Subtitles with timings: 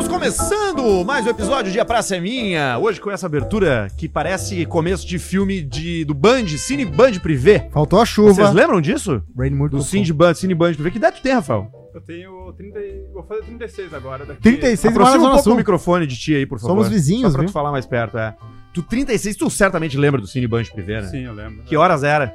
[0.00, 2.78] Estamos começando mais um episódio de A Praça é Minha.
[2.78, 7.68] Hoje com essa abertura que parece começo de filme de, do Band, Cine Band Privé.
[7.70, 8.32] Faltou a chuva.
[8.32, 9.22] Vocês lembram disso?
[9.36, 10.90] Rain Mood Do Cine Band, Cine Band Privé.
[10.90, 11.70] Que idade tu tem, Rafael?
[11.94, 12.78] Eu tenho 30.
[12.78, 14.24] e- Vou fazer 36 agora.
[14.24, 14.40] Daqui.
[14.40, 15.52] 36 e mora na Aproxima um pouco Sul.
[15.52, 16.70] o microfone de ti aí, por favor.
[16.72, 17.50] Somos vizinhos, Só pra viu?
[17.50, 18.34] tu falar mais perto, é.
[18.72, 21.08] Tu 36, tu certamente lembra do Cine Band Privé, né?
[21.08, 21.62] Sim, eu lembro.
[21.64, 22.34] Que horas era?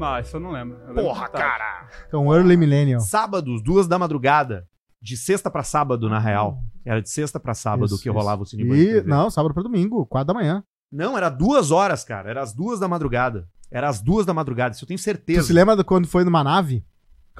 [0.00, 0.76] Ah, isso eu não lembro.
[0.82, 1.88] Eu lembro Porra, cara!
[2.06, 3.00] Então, Early Millennial.
[3.00, 4.64] Sábados, duas da madrugada.
[5.06, 6.58] De sexta pra sábado, na real.
[6.84, 8.12] Era de sexta pra sábado Isso, que isso.
[8.18, 10.64] rolava o Cine Band E, não, sábado pra domingo, 4 da manhã.
[10.90, 12.28] Não, era duas horas, cara.
[12.28, 13.46] Era as duas da madrugada.
[13.70, 15.46] Era as duas da madrugada, isso eu tenho Tu certeza.
[15.46, 16.84] se lembra de quando foi numa nave?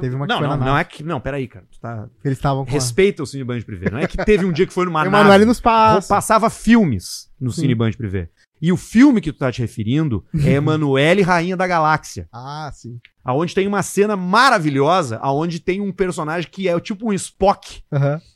[0.01, 1.03] Teve uma que Não, foi não, na não é que.
[1.03, 1.65] Não, peraí, cara.
[1.71, 2.09] Tu tá.
[2.25, 3.91] Eles estavam com Respeita o Cine Band Privé.
[3.91, 5.07] Não é que teve um dia que foi numa a...
[5.07, 6.07] Emanuele nos passa.
[6.07, 7.63] Passava filmes no Sim.
[7.63, 8.29] Cine Band Privé.
[8.61, 12.29] E o filme que tu tá te referindo é Emanuele Rainha da Galáxia.
[12.33, 12.99] Ah, sim.
[13.25, 17.83] Aonde tem uma cena maravilhosa, aonde tem um personagem que é tipo um Spock,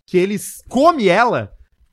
[0.06, 0.36] que ele
[0.68, 1.52] come ela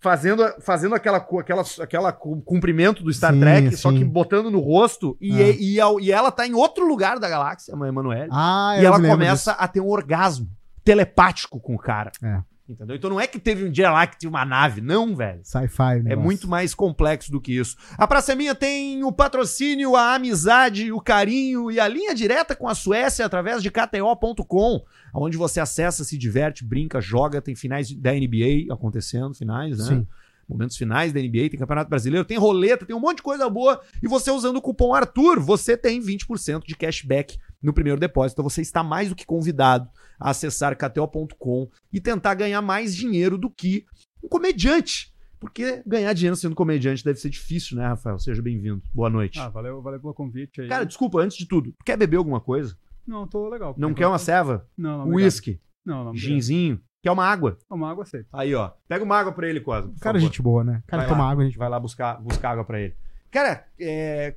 [0.10, 3.98] fazendo, fazendo aquela, aquela, aquela cu- cumprimento do Star Sim, trek, só sim.
[3.98, 5.50] que botando no rosto, e, Ah.
[5.50, 8.30] e, e, e ela tá em outro lugar da galáxia, a Emanuele.
[8.32, 10.48] Ah, e ela começa a ter um orgasmo
[10.84, 12.12] telepático com o cara.
[12.24, 12.40] É.
[12.70, 12.98] Entendeu?
[12.98, 15.40] Então não é que teve um dia lá que tinha uma nave, não, velho.
[15.44, 16.14] Sci-fi, né?
[16.14, 17.78] É muito mais complexo do que isso.
[17.98, 22.68] A Praça Minha tem o patrocínio, a amizade, o carinho e a linha direta com
[22.68, 28.12] a Suécia através de KTO.com, onde você acessa, se diverte, brinca, joga, tem finais da
[28.12, 29.86] NBA acontecendo, finais, né?
[29.86, 30.08] Sim.
[30.48, 33.82] Momentos finais da NBA, tem Campeonato Brasileiro, tem roleta, tem um monte de coisa boa.
[34.02, 38.36] E você usando o cupom Arthur, você tem 20% de cashback no primeiro depósito.
[38.40, 43.38] Então você está mais do que convidado a acessar KTO.com e tentar ganhar mais dinheiro
[43.38, 43.86] do que
[44.24, 45.14] um comediante.
[45.40, 48.18] Porque ganhar dinheiro sendo comediante deve ser difícil, né, Rafael?
[48.18, 48.82] Seja bem-vindo.
[48.94, 49.40] Boa noite.
[49.40, 50.68] Ah, valeu, valeu pelo convite aí.
[50.68, 52.76] Cara, desculpa, antes de tudo, tu quer beber alguma coisa?
[53.06, 53.74] não, tô legal.
[53.78, 54.68] Não quer uma ceva?
[54.78, 55.08] Não, não.
[55.08, 55.62] Um whisky?
[55.86, 56.16] Não, não.
[56.16, 56.82] Ginzinho?
[57.02, 57.58] Quer uma água?
[57.70, 58.28] Uma água aceita.
[58.34, 58.72] Aí, ó.
[58.88, 59.94] Pega uma água pra ele, Cosmo.
[60.02, 60.20] Cara, favor.
[60.20, 60.84] gente boa, né?
[60.88, 61.32] Cara, Vai toma lá.
[61.32, 61.58] água, gente.
[61.58, 62.96] Vai lá buscar, buscar água pra ele.
[63.32, 64.36] Cara, é,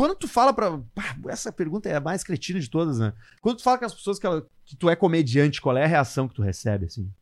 [0.00, 0.82] quando tu fala pra.
[1.28, 3.12] Essa pergunta é a mais cretina de todas, né?
[3.42, 5.86] Quando tu fala com as pessoas que, ela- que tu é comediante, qual é a
[5.86, 7.12] reação que tu recebe, assim?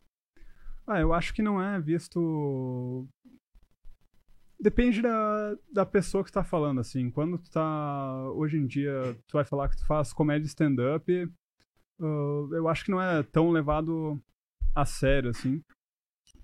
[0.87, 3.05] Ah, eu acho que não é visto.
[4.57, 7.11] Depende da, da pessoa que tá falando, assim.
[7.11, 8.31] Quando tu tá.
[8.31, 8.93] Hoje em dia,
[9.27, 11.29] tu vai falar que tu faz comédia stand-up,
[11.99, 14.17] ah, eu acho que não é tão levado
[14.73, 15.61] a sério, assim.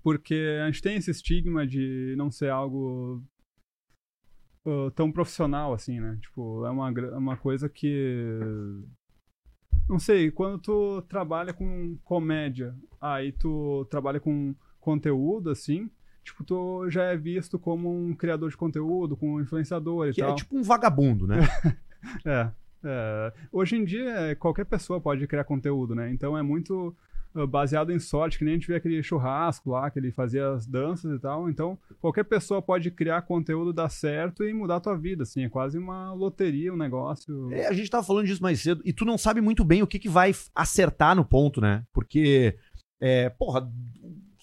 [0.02, 3.24] Porque a gente tem esse estigma de não ser algo
[4.66, 6.18] ah, tão profissional, assim, né?
[6.20, 8.40] Tipo, é uma, é uma coisa que.
[9.88, 15.88] Não sei, quando tu trabalha com comédia, aí tu trabalha com conteúdo, assim,
[16.24, 20.20] tipo, tu já é visto como um criador de conteúdo, como um influenciador e Que
[20.20, 20.32] tal.
[20.32, 21.36] é tipo um vagabundo, né?
[22.24, 22.52] É,
[22.84, 23.32] é.
[23.50, 26.08] Hoje em dia, é, qualquer pessoa pode criar conteúdo, né?
[26.12, 26.94] Então é muito uh,
[27.48, 30.66] baseado em sorte, que nem a gente vê aquele churrasco lá, que ele fazia as
[30.66, 31.50] danças e tal.
[31.50, 35.44] Então, qualquer pessoa pode criar conteúdo, dar certo e mudar a tua vida, assim.
[35.44, 37.52] É quase uma loteria, um negócio.
[37.52, 39.86] É, a gente tava falando disso mais cedo, e tu não sabe muito bem o
[39.86, 41.84] que, que vai acertar no ponto, né?
[41.92, 42.56] Porque,
[43.00, 43.68] é, porra,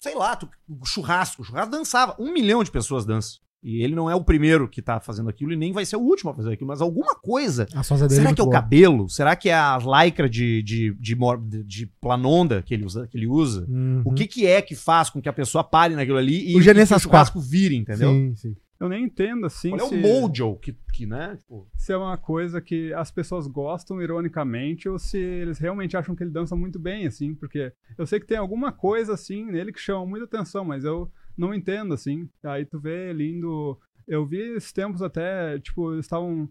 [0.00, 0.48] sei lá, tu,
[0.84, 2.14] churrasco, churrasco dançava.
[2.18, 3.43] Um milhão de pessoas dançam.
[3.64, 6.00] E ele não é o primeiro que tá fazendo aquilo e nem vai ser o
[6.00, 7.64] último a fazer aquilo, mas alguma coisa.
[7.64, 8.52] Dele Será que é o boa.
[8.60, 9.08] cabelo?
[9.08, 11.16] Será que é a lycra de, de, de,
[11.48, 13.06] de- de planonda que ele usa?
[13.08, 13.64] Que ele usa?
[13.66, 14.02] Uhum.
[14.04, 16.60] O que, que é que faz com que a pessoa pare naquilo ali e, O
[16.60, 18.10] e que o churrasco vire, entendeu?
[18.10, 18.56] Sim, sim.
[18.78, 21.36] Eu nem entendo, assim, Qual é se, o mojo que, que né?
[21.38, 26.14] Tipo, se é uma coisa que as pessoas gostam ironicamente ou se eles realmente acham
[26.14, 27.34] que ele dança muito bem, assim.
[27.34, 31.10] Porque eu sei que tem alguma coisa, assim, nele que chama muita atenção, mas eu
[31.36, 32.28] não entendo, assim.
[32.42, 33.78] Aí tu vê ele indo...
[34.06, 36.48] Eu vi esses tempos até, tipo, eles estavam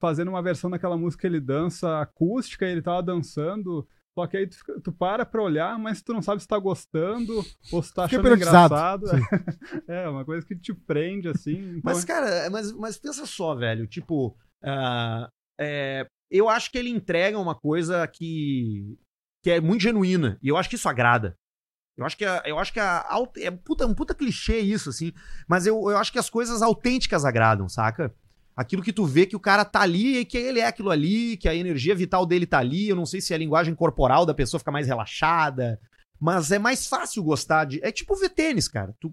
[0.00, 3.86] fazendo uma versão daquela música que ele dança acústica e ele tava dançando.
[4.14, 7.44] Só que aí tu, tu para pra olhar, mas tu não sabe se tá gostando
[7.72, 9.06] ou se tá achando engraçado.
[9.88, 11.58] é, uma coisa que te prende, assim.
[11.78, 13.86] Então, Mas, cara, mas, mas pensa só, velho.
[13.88, 15.28] Tipo, ah,
[15.58, 18.96] é, eu acho que ele entrega uma coisa que,
[19.42, 20.38] que é muito genuína.
[20.40, 21.36] E eu acho que isso agrada.
[21.96, 23.06] Eu acho que, a, eu acho que a,
[23.36, 25.12] é puta, um puta clichê isso, assim.
[25.48, 28.12] Mas eu, eu acho que as coisas autênticas agradam, saca?
[28.56, 31.36] Aquilo que tu vê que o cara tá ali e que ele é aquilo ali,
[31.36, 32.88] que a energia vital dele tá ali.
[32.88, 35.80] Eu não sei se a linguagem corporal da pessoa fica mais relaxada.
[36.20, 37.84] Mas é mais fácil gostar de.
[37.84, 38.94] É tipo ver tênis, cara.
[39.00, 39.12] Tu,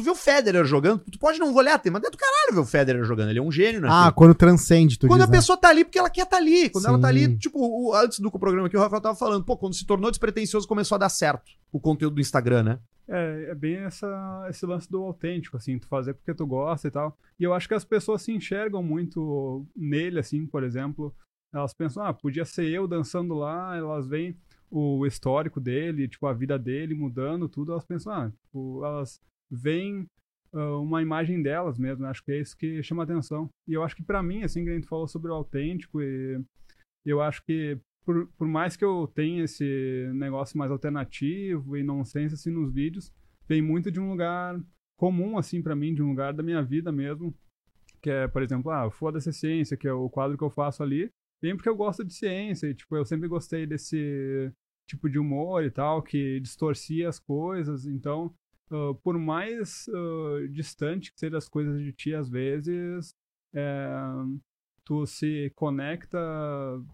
[0.00, 2.64] tu vê o Federer jogando, tu pode não olhar, mas é do caralho ver o
[2.64, 3.30] Federer jogando.
[3.30, 3.88] Ele é um gênio, né?
[3.90, 5.36] Ah, quando transcende, tu quando diz, a né?
[5.38, 6.70] pessoa tá ali porque ela quer tá ali.
[6.70, 7.36] Quando ela tá ali, Sim.
[7.36, 10.66] tipo, o- antes do programa aqui, o Rafael tava falando, pô, quando se tornou despretensioso,
[10.66, 12.78] começou a dar certo o conteúdo do Instagram, né?
[13.08, 16.90] É, é bem essa, esse lance do autêntico, assim, tu fazer porque tu gosta e
[16.90, 17.16] tal.
[17.38, 21.14] E eu acho que as pessoas se enxergam muito nele, assim, por exemplo.
[21.52, 24.36] Elas pensam, ah, podia ser eu dançando lá, elas veem
[24.70, 29.20] o histórico dele, tipo, a vida dele mudando, tudo, elas pensam, ah, tipo, elas
[29.50, 30.06] veem
[30.52, 32.10] ah, uma imagem delas mesmo, né?
[32.10, 33.48] acho que é isso que chama atenção.
[33.68, 36.40] E eu acho que pra mim, assim, que a gente falou sobre o autêntico, e
[37.04, 42.34] eu acho que por, por mais que eu tenha esse negócio mais alternativo e nonsense,
[42.34, 43.12] assim, nos vídeos,
[43.46, 44.60] vem muito de um lugar
[44.98, 47.34] comum, assim, pra mim, de um lugar da minha vida mesmo,
[48.02, 51.10] que é, por exemplo, ah, Foda-se Ciência, que é o quadro que eu faço ali,
[51.42, 54.52] vem porque eu gosto de ciência, e, tipo, eu sempre gostei desse
[54.88, 58.34] tipo de humor e tal, que distorcia as coisas, então,
[58.70, 63.14] ah, por mais ah, distante que sejam as coisas de ti, às vezes,
[63.54, 63.88] é,
[64.84, 66.18] tu se conecta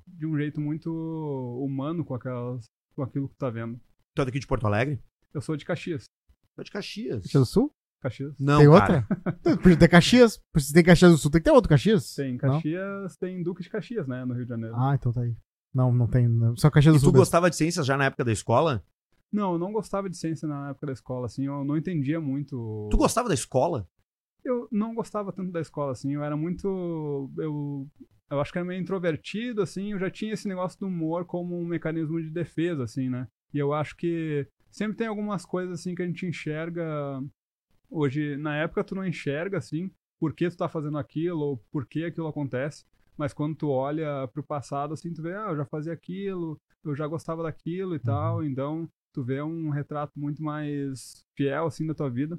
[0.07, 0.91] de um jeito muito
[1.63, 2.65] humano com, aquelas,
[2.95, 3.81] com aquilo que tu tá vendo.
[4.15, 4.99] Tu é daqui de Porto Alegre?
[5.35, 6.05] Eu sou de Caxias.
[6.55, 7.23] Tu é de Caxias.
[7.23, 7.73] Caxias do Sul?
[8.03, 8.35] Caxias.
[8.39, 9.07] Não, tem outra?
[9.43, 10.41] Precisa ter Caxias.
[10.59, 12.15] Se tem Caxias do Sul, tem que ter outro Caxias.
[12.15, 12.39] Tem Não?
[12.39, 14.75] Caxias, tem Duque de Caxias, né, no Rio de Janeiro.
[14.77, 15.35] Ah, então tá aí.
[15.75, 16.27] Não, não tem.
[16.29, 16.57] não.
[16.57, 17.09] Só Caxias E do Sul.
[17.11, 17.21] tu mesmo.
[17.21, 18.83] gostava de ciências já na época da escola?
[19.33, 22.89] Não, eu não gostava de ciência na época da escola, assim, eu não entendia muito.
[22.91, 23.89] Tu gostava da escola?
[24.45, 27.31] Eu não gostava tanto da escola, assim, eu era muito.
[27.37, 27.89] Eu,
[28.31, 31.59] eu acho que era meio introvertido, assim, eu já tinha esse negócio do humor como
[31.59, 33.27] um mecanismo de defesa, assim, né?
[33.53, 36.85] E eu acho que sempre tem algumas coisas, assim, que a gente enxerga.
[37.91, 41.87] Hoje, na época, tu não enxerga, assim, por que tu tá fazendo aquilo, ou por
[41.87, 42.85] que aquilo acontece.
[43.17, 46.95] Mas quando tu olha pro passado, assim, tu vê, ah, eu já fazia aquilo, eu
[46.95, 51.95] já gostava daquilo e tal, então tu vê um retrato muito mais fiel, assim, da
[51.95, 52.39] tua vida.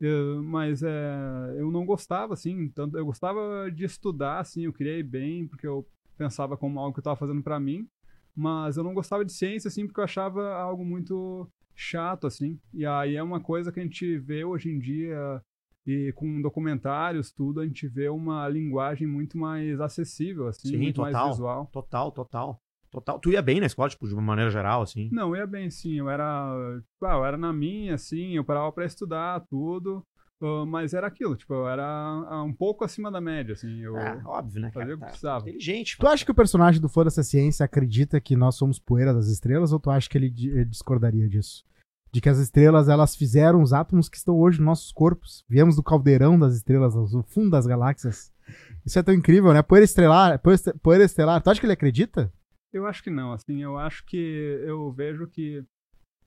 [0.00, 4.98] Eu- mas é, eu não gostava, assim, tanto, eu gostava de estudar, assim, eu queria
[4.98, 5.86] ir bem, porque eu
[6.18, 7.88] pensava como algo que eu tava fazendo pra mim,
[8.36, 12.84] mas eu não gostava de ciência, assim, porque eu achava algo muito chato, assim, e
[12.84, 15.40] aí é uma coisa que a gente vê hoje em dia,
[15.86, 20.96] e com documentários, tudo, a gente vê uma linguagem muito mais acessível, assim, Sim, muito
[20.96, 21.14] total.
[21.14, 21.66] mais visual.
[21.72, 22.60] Total, total.
[22.94, 23.18] Total.
[23.18, 25.08] Tu ia bem na escola, tipo, de uma maneira geral, assim.
[25.12, 25.94] Não, eu ia bem, sim.
[25.98, 26.48] Eu era,
[26.80, 30.06] tipo, ah, eu era na minha, assim, eu parava pra estudar tudo,
[30.40, 33.80] ah, mas era aquilo, tipo, eu era ah, um pouco acima da média, assim.
[33.80, 34.94] Eu Ah, óbvio, né, fazia cara?
[34.94, 35.42] o que Tá precisava.
[35.48, 35.96] inteligente.
[35.98, 39.26] Tu acha que o personagem do Foda-se a Ciência acredita que nós somos poeira das
[39.26, 41.64] estrelas ou tu acha que ele ele discordaria disso?
[42.12, 45.44] De que as estrelas, elas fizeram os átomos que estão hoje nos nossos corpos.
[45.48, 48.32] Viemos do caldeirão das estrelas, do fundo das galáxias.
[48.86, 49.62] Isso é tão incrível, né?
[49.62, 51.42] Poeira estelar, poeira este- poeira estelar.
[51.42, 52.32] Tu acha que ele acredita?
[52.74, 54.16] Eu acho que não, assim, eu acho que
[54.66, 55.64] eu vejo que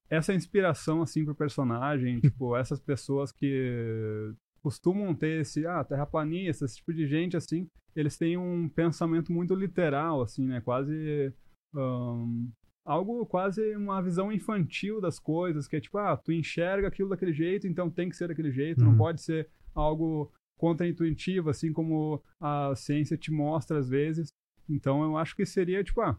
[0.10, 4.34] essa inspiração, assim, pro personagem, tipo, essas pessoas que
[4.64, 9.54] costumam ter esse, ah, terraplanista, esse tipo de gente, assim, eles têm um pensamento muito
[9.54, 11.34] literal, assim, né, quase,
[11.76, 12.48] ahn,
[12.86, 17.34] algo, quase uma visão infantil das coisas, que é tipo, ah, tu enxerga aquilo daquele
[17.34, 18.98] jeito, então tem que ser daquele jeito, não Uhum.
[18.98, 24.34] pode ser algo contraintuitivo, assim como a ciência te mostra às vezes.
[24.70, 26.18] Então eu acho que seria tipo, ah,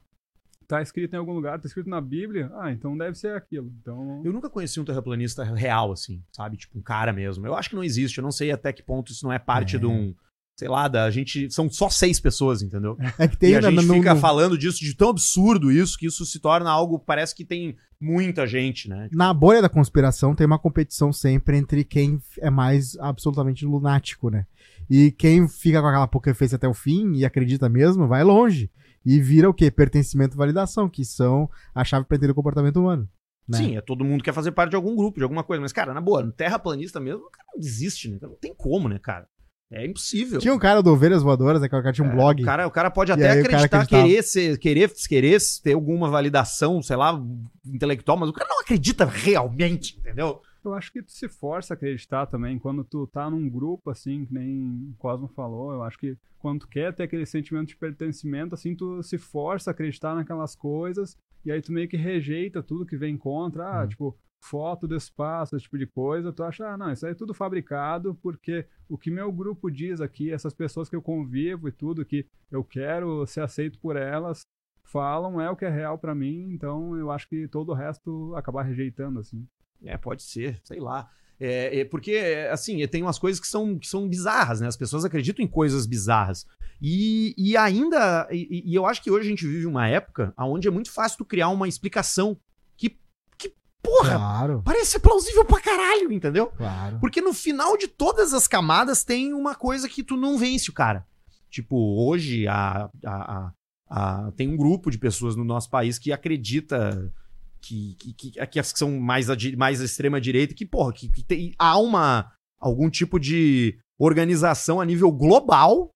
[0.68, 3.72] tá escrito em algum lugar, tá escrito na Bíblia, ah, então deve ser aquilo.
[3.80, 6.56] Então, Eu nunca conheci um terraplanista real, assim, sabe?
[6.58, 7.46] Tipo, um cara mesmo.
[7.46, 8.18] Eu acho que não existe.
[8.18, 9.78] Eu não sei até que ponto isso não é parte É.
[9.78, 10.14] de um.
[10.58, 11.48] Sei lá, da gente.
[11.52, 12.96] São só seis pessoas, entendeu?
[13.18, 15.96] É que tem e a gente no- fica no- falando disso de tão absurdo isso
[15.96, 16.98] que isso se torna algo.
[16.98, 19.08] Parece que tem muita gente, né?
[19.12, 24.46] Na bolha da conspiração tem uma competição sempre entre quem é mais absolutamente lunático, né?
[24.90, 28.68] E quem fica com aquela poker face até o fim e acredita mesmo, vai longe.
[29.04, 29.70] E vira o quê?
[29.70, 33.08] Pertencimento e validação, que são a chave para entender o comportamento humano.
[33.48, 33.58] né?
[33.58, 35.60] Sim, é todo mundo quer fazer parte de algum grupo, de alguma coisa.
[35.60, 38.18] Mas, cara, na boa, no terraplanista mesmo, o cara não desiste, né?
[38.20, 39.26] Não tem como, né, cara?
[39.70, 40.38] É impossível.
[40.40, 41.68] Tinha um cara do Ovelhas Voadoras, né?
[41.68, 42.42] Que o cara tinha um É, blog.
[42.42, 46.96] O cara, o cara pode até acreditar, querer, ser, querer, querer ter alguma validação, sei
[46.96, 47.20] lá,
[47.66, 50.40] intelectual, mas o cara não acredita realmente, entendeu?
[50.64, 52.58] Eu acho que tu se força a acreditar também.
[52.58, 56.60] Quando tu tá num grupo assim, que nem o Cosmo falou, eu acho que quando
[56.60, 61.16] tu quer ter aquele sentimento de pertencimento, assim, tu se força a acreditar naquelas coisas.
[61.44, 63.88] E aí tu meio que rejeita tudo que vem contra, ah, Hum.
[63.88, 67.14] tipo, foto do espaço, esse tipo de coisa, tu acha, ah, não, isso aí é
[67.14, 71.72] tudo fabricado porque o que meu grupo diz aqui, essas pessoas que eu convivo e
[71.72, 74.42] tudo, que eu quero ser aceito por elas,
[74.84, 78.32] falam, é o que é real pra mim, então eu acho que todo o resto
[78.36, 79.46] acabar rejeitando, assim.
[79.84, 81.08] É, pode ser, sei lá.
[81.40, 82.16] É, é porque,
[82.50, 84.66] assim, tem umas coisas que são, que são bizarras, né?
[84.66, 86.44] As pessoas acreditam em coisas bizarras.
[86.82, 88.26] E, e ainda.
[88.30, 91.18] E, e eu acho que hoje a gente vive uma época onde é muito fácil
[91.18, 92.36] tu criar uma explicação
[92.76, 92.96] que.
[93.36, 94.16] que porra!
[94.16, 96.48] Claro, Parece ser plausível pra caralho, entendeu?
[96.48, 96.98] claro.
[97.00, 100.74] Porque no final de todas as camadas tem uma coisa que tu não vence o
[100.74, 101.06] cara.
[101.50, 103.10] Tipo, hoje a, a,
[103.46, 103.52] a-
[103.90, 107.12] a- tem um grupo de pessoas no nosso país que acredita
[107.60, 111.08] que, que, que, que as que são mais, mais à extrema direita, que, porra, que,
[111.08, 115.90] que tem, há uma, algum tipo de organização a nível global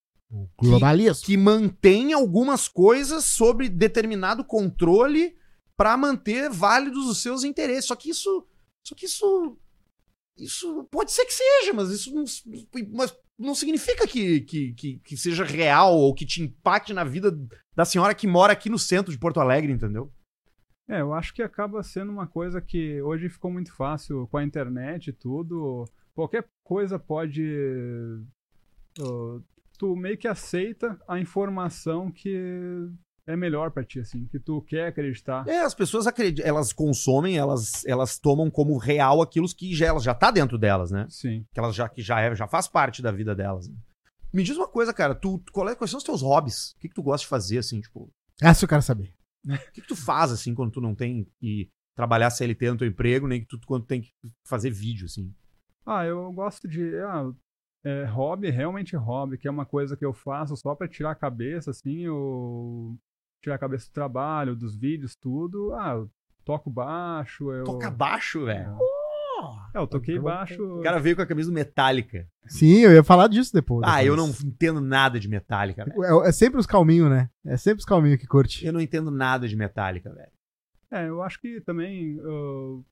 [0.58, 1.26] Globalismo.
[1.26, 5.36] que mantém algumas coisas sobre determinado controle
[5.76, 7.86] pra manter válidos os seus interesses.
[7.86, 8.46] Só que isso.
[8.82, 9.58] Só que isso.
[10.38, 12.24] Isso pode ser que seja, mas isso não,
[12.94, 17.30] mas não significa que, que, que, que seja real ou que te impacte na vida
[17.76, 20.10] da senhora que mora aqui no centro de Porto Alegre, entendeu?
[20.92, 24.44] É, eu acho que acaba sendo uma coisa que hoje ficou muito fácil com a
[24.44, 25.84] internet e tudo.
[26.14, 27.42] Qualquer coisa pode.
[29.00, 29.42] uh,
[29.78, 32.88] tu meio que aceita a informação que
[33.26, 35.46] é melhor pra ti, assim, que tu quer acreditar.
[35.48, 40.02] É, as pessoas acreditam, elas consomem, elas, elas tomam como real aquilo que já, elas
[40.02, 41.06] já tá dentro delas, né?
[41.08, 41.46] Sim.
[41.52, 43.68] Que elas já, que já, é, já faz parte da vida delas.
[43.68, 43.74] né?
[44.32, 46.72] Me diz uma coisa, cara, tu, qual é- quais são os teus hobbies?
[46.72, 49.14] O que, que tu gosta de fazer, assim, tipo, Essa eu quero saber.
[49.44, 52.88] O que, que tu faz, assim, quando tu não tem que trabalhar CLT no teu
[52.88, 54.10] emprego, nem que tu quando tem que
[54.46, 55.32] fazer vídeo, assim?
[55.84, 56.96] Ah, eu gosto de.
[56.98, 57.30] Ah,
[57.84, 61.16] é, hobby, realmente hobby, que é uma coisa que eu faço só pra tirar a
[61.16, 62.96] cabeça, assim, eu.
[63.42, 65.74] Tirar a cabeça do trabalho, dos vídeos, tudo.
[65.74, 66.10] Ah, eu
[66.44, 67.64] toco baixo, eu.
[67.64, 68.78] Toca baixo, velho.
[69.74, 70.62] É, eu toquei baixo.
[70.78, 72.26] O cara veio com a camisa do Metallica.
[72.46, 73.82] Sim, eu ia falar disso depois.
[73.88, 74.44] Ah, eu não depois.
[74.44, 76.24] entendo nada de Metallica, velho.
[76.24, 77.28] É, é sempre os calminhos, né?
[77.44, 78.64] É sempre os calminhos que curte.
[78.64, 80.30] Eu não entendo nada de Metallica, velho.
[80.90, 82.16] É, eu acho que também.
[82.18, 82.84] eu-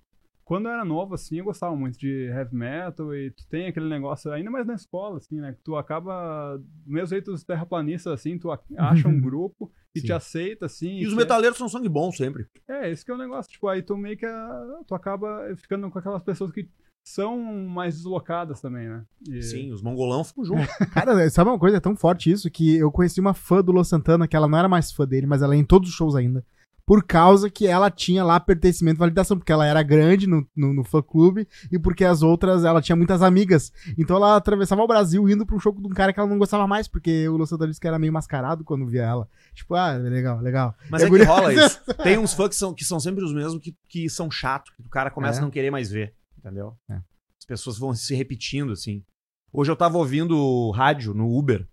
[0.50, 3.88] quando eu era novo, assim, eu gostava muito de heavy metal e tu tem aquele
[3.88, 5.52] negócio, ainda mais na escola, assim, né?
[5.52, 6.56] Que tu acaba.
[6.58, 10.06] Do mesmo jeito dos terraplanistas, assim, tu acha um grupo e Sim.
[10.06, 10.98] te aceita, assim.
[10.98, 12.46] E os quer- metaleiros são sangue bom sempre.
[12.68, 13.48] É, esse que é o negócio.
[13.52, 14.26] Tipo, aí tu meio que.
[14.26, 16.68] ah, Tu acaba ficando com aquelas pessoas que
[17.06, 17.38] são
[17.68, 19.04] mais deslocadas também, né?
[19.28, 20.66] E- Sim, os mongolão ficam juntos.
[20.92, 21.76] Cara, sabe uma coisa?
[21.76, 24.58] É tão forte isso que eu conheci uma fã do Luan Santana, que ela não
[24.58, 26.44] era mais fã dele, mas ela ia em todos os shows ainda.
[26.90, 30.74] Por causa que ela tinha lá pertencimento e validação, porque ela era grande no, no,
[30.74, 33.70] no fã-clube e porque as outras, ela tinha muitas amigas.
[33.96, 36.66] Então ela atravessava o Brasil indo um show de um cara que ela não gostava
[36.66, 39.28] mais, porque o Santana disse que era meio mascarado quando via ela.
[39.54, 40.74] Tipo, ah, legal, legal.
[40.90, 41.80] Mas É é, que rola isso.
[42.02, 44.82] Tem uns fãs que são, que são sempre os mesmos que, que são chatos, que
[44.84, 45.42] o cara começa É.
[45.42, 46.74] a não querer mais ver, entendeu?
[46.90, 46.94] É.
[46.94, 49.04] As pessoas vão se repetindo, assim.
[49.52, 51.64] Hoje eu tava ouvindo rádio no Uber,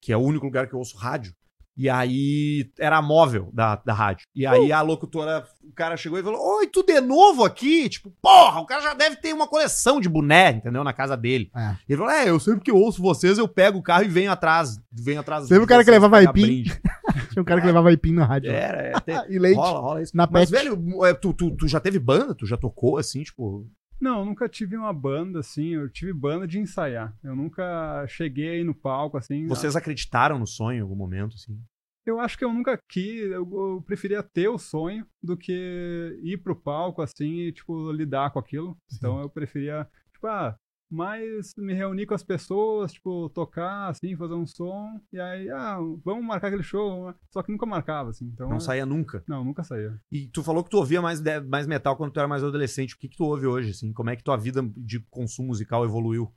[0.00, 1.32] que é o único lugar que eu ouço rádio.
[1.76, 4.26] E aí era a móvel da, da rádio.
[4.34, 7.88] E aí a locutora, o cara chegou e falou: Oi, tu de novo aqui?
[7.88, 10.84] Tipo, porra, o cara já deve ter uma coleção de boné, entendeu?
[10.84, 11.50] Na casa dele.
[11.56, 11.74] É.
[11.88, 14.30] Ele falou: É, eu sempre que eu ouço vocês, eu pego o carro e venho
[14.30, 14.78] atrás.
[14.92, 16.42] Venho atrás Sempre o cara que levava aipim.
[16.42, 16.80] brinde."
[17.32, 18.50] Tinha um cara que levava aipim na rádio.
[18.52, 19.56] Era, é, Ah, e leite.
[19.56, 20.16] rola, rola isso.
[20.16, 20.62] Na Mas, pet.
[20.64, 22.34] velho, é, tu, tu, tu já teve banda?
[22.34, 23.66] Tu já tocou assim, tipo.
[24.04, 25.68] Não, eu nunca tive uma banda, assim.
[25.68, 27.16] Eu tive banda de ensaiar.
[27.24, 29.46] Eu nunca cheguei aí no palco, assim.
[29.46, 31.58] Vocês acreditaram no sonho em algum momento, assim?
[32.04, 36.36] Eu acho que eu nunca quis, eu, eu preferia ter o sonho do que ir
[36.36, 38.76] pro palco assim e, tipo, lidar com aquilo.
[38.92, 40.54] Então eu preferia, tipo, ah,
[40.94, 45.78] mais me reunir com as pessoas, tipo, tocar, assim, fazer um som, e aí, ah,
[46.04, 47.12] vamos marcar aquele show.
[47.30, 48.26] Só que nunca marcava, assim.
[48.26, 49.22] Então, Não é- saía nunca.
[49.28, 49.98] Não, nunca saía.
[50.10, 52.94] E tu falou que tu ouvia mais, mais metal quando tu era mais adolescente.
[52.94, 53.92] O que, que tu ouve hoje, assim?
[53.92, 56.32] Como é que tua vida de consumo musical evoluiu?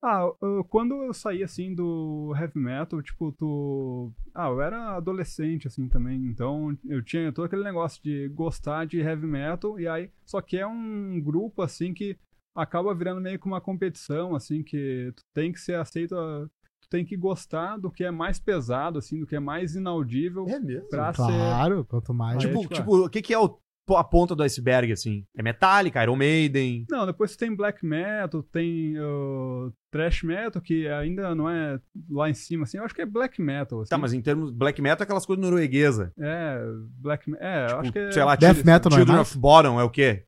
[0.00, 4.12] Ah, eu- quando eu saí, assim, do heavy metal, tipo, tu...
[4.32, 9.00] Ah, eu era adolescente, assim, também, então eu tinha todo aquele negócio de gostar de
[9.00, 12.16] heavy metal, e aí, só que é um grupo, assim, que
[12.58, 16.46] acaba virando meio que uma competição, assim, que tu tem que ser aceito, a-
[16.80, 20.44] tu tem que gostar do que é mais pesado, assim, do que é mais inaudível
[20.44, 20.88] mesmo?
[20.88, 21.22] pra ser...
[21.22, 22.38] Claro, quanto mais.
[22.40, 23.58] Tipo, tipo, tipo, o que, que é o-
[23.96, 25.24] a ponta do iceberg, assim?
[25.34, 26.84] É Metallica, Iron Maiden.
[26.90, 32.34] Não, depois tem black metal, tem uh, thrash metal, que ainda não é lá em
[32.34, 33.88] cima, assim, eu acho que é black metal, assim.
[33.88, 34.50] Tá, mas em termos.
[34.50, 36.10] Black metal é aquelas coisas norueguesas.
[36.18, 36.60] É,
[37.00, 37.46] black metal.
[37.48, 38.12] É, eu Tipo, acho que é.
[38.12, 39.28] sei lá, Death metal não é Children mais?
[39.30, 40.24] of Bottom é o quê?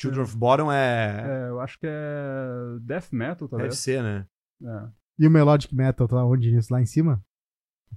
[0.00, 1.24] Children of Bottom é.
[1.26, 3.78] É, eu acho que é death metal, Deve talvez.
[3.78, 4.26] ser, né?
[4.62, 4.88] É,
[5.18, 6.72] E o Melodic Metal tá onde nisso?
[6.72, 7.22] Lá em cima?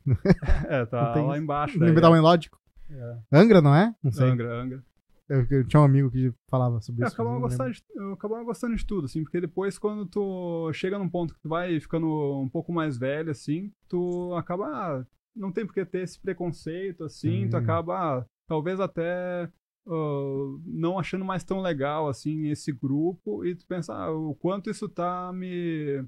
[0.67, 1.43] É, tá lá isso.
[1.43, 1.79] embaixo.
[1.79, 2.15] Daí, metal é.
[2.15, 2.60] melódico?
[2.89, 3.17] É.
[3.31, 3.93] Angra, não é?
[4.03, 4.27] Não sei.
[4.29, 4.84] Angra, Angra.
[5.29, 7.13] Eu, eu tinha um amigo que falava sobre Eu isso.
[7.15, 10.98] acabava, não gostando de, eu acabava gostando de tudo, assim, porque depois quando tu chega
[11.00, 12.08] num ponto que tu vai ficando
[12.41, 14.65] um pouco mais velho, assim, tu acaba.
[14.67, 17.60] ah, Não tem por que ter esse preconceito, assim, tu Hum.
[17.60, 19.50] acaba, ah, talvez até.
[19.88, 24.69] Ah, não achando mais tão legal assim esse grupo e tu pensa ah, o quanto
[24.69, 26.05] isso tá me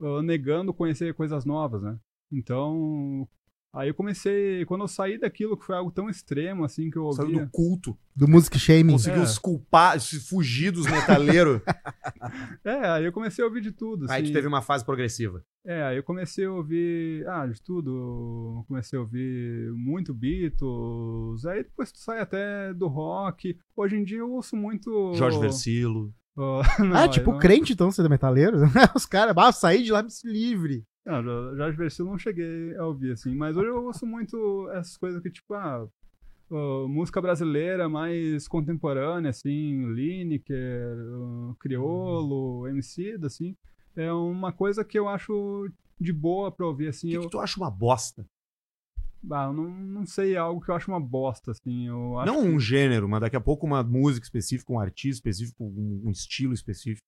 [0.00, 1.98] ah, negando conhecer coisas novas, né?
[2.30, 3.28] Então,
[3.76, 7.12] aí eu comecei, quando eu saí daquilo que foi algo tão extremo assim que eu
[7.12, 7.96] Saiu ouvia, do culto.
[8.14, 8.92] Do Music Shaming.
[8.92, 9.26] Conseguiu É.
[9.26, 11.60] se culpar, se fugir dos metaleiros.
[12.64, 14.30] é, aí eu comecei a ouvir de tudo, Aí assim.
[14.30, 15.42] tu teve uma fase progressiva.
[15.64, 21.64] É, aí eu comecei a ouvir, ah, de tudo, comecei a ouvir muito Beatles, aí
[21.64, 25.12] depois tu sai até do rock, hoje em dia eu ouço muito...
[25.14, 26.14] Jorge Versilo.
[26.38, 28.58] Ah, não, ah, aí tipo não- crente então, ser metaleiro?
[28.94, 30.84] Os caras, ah, saí de lá me livre.
[31.06, 35.22] Jo- Jorge Versilo não cheguei a ouvir, assim, mas hoje eu ouço muito essas coisas
[35.22, 35.86] que, tipo, ah,
[36.50, 43.56] ó, música brasileira mais contemporânea, assim, Lineker, ó, Criolo, MC, assim,
[43.94, 45.68] é uma coisa que eu acho
[46.00, 48.26] de boa pra ouvir, O assim, que, eu, que tu acha uma bosta?
[49.30, 52.42] ah, eu não, não sei, é algo que eu acho uma bosta, assim, eu Não
[52.42, 56.10] que- um gênero, mas daqui a pouco uma música específica, um artista específico, um, um
[56.10, 57.06] estilo específico.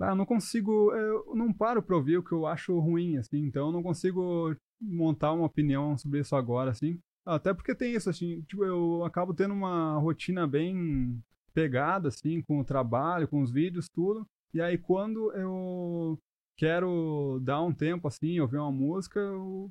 [0.00, 3.38] Ah, eu não consigo, eu não paro pra ouvir o que eu acho ruim, assim,
[3.46, 6.98] então eu não consigo montar uma opinião sobre isso agora, assim.
[7.26, 11.20] Até porque tem isso, assim, tipo, eu acabo tendo uma rotina bem
[11.52, 14.24] pegada, assim, com o trabalho, com os vídeos, tudo.
[14.54, 16.18] E aí quando eu
[16.56, 19.70] quero dar um tempo, assim, ouvir uma música, eu,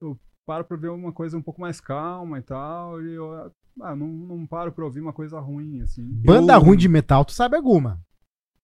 [0.00, 3.94] eu paro pra ver uma coisa um pouco mais calma e tal, e eu ah,
[3.94, 6.04] não, não paro pra ouvir uma coisa ruim, assim.
[6.24, 8.00] Banda Eu- ruim de metal, tu sabe alguma?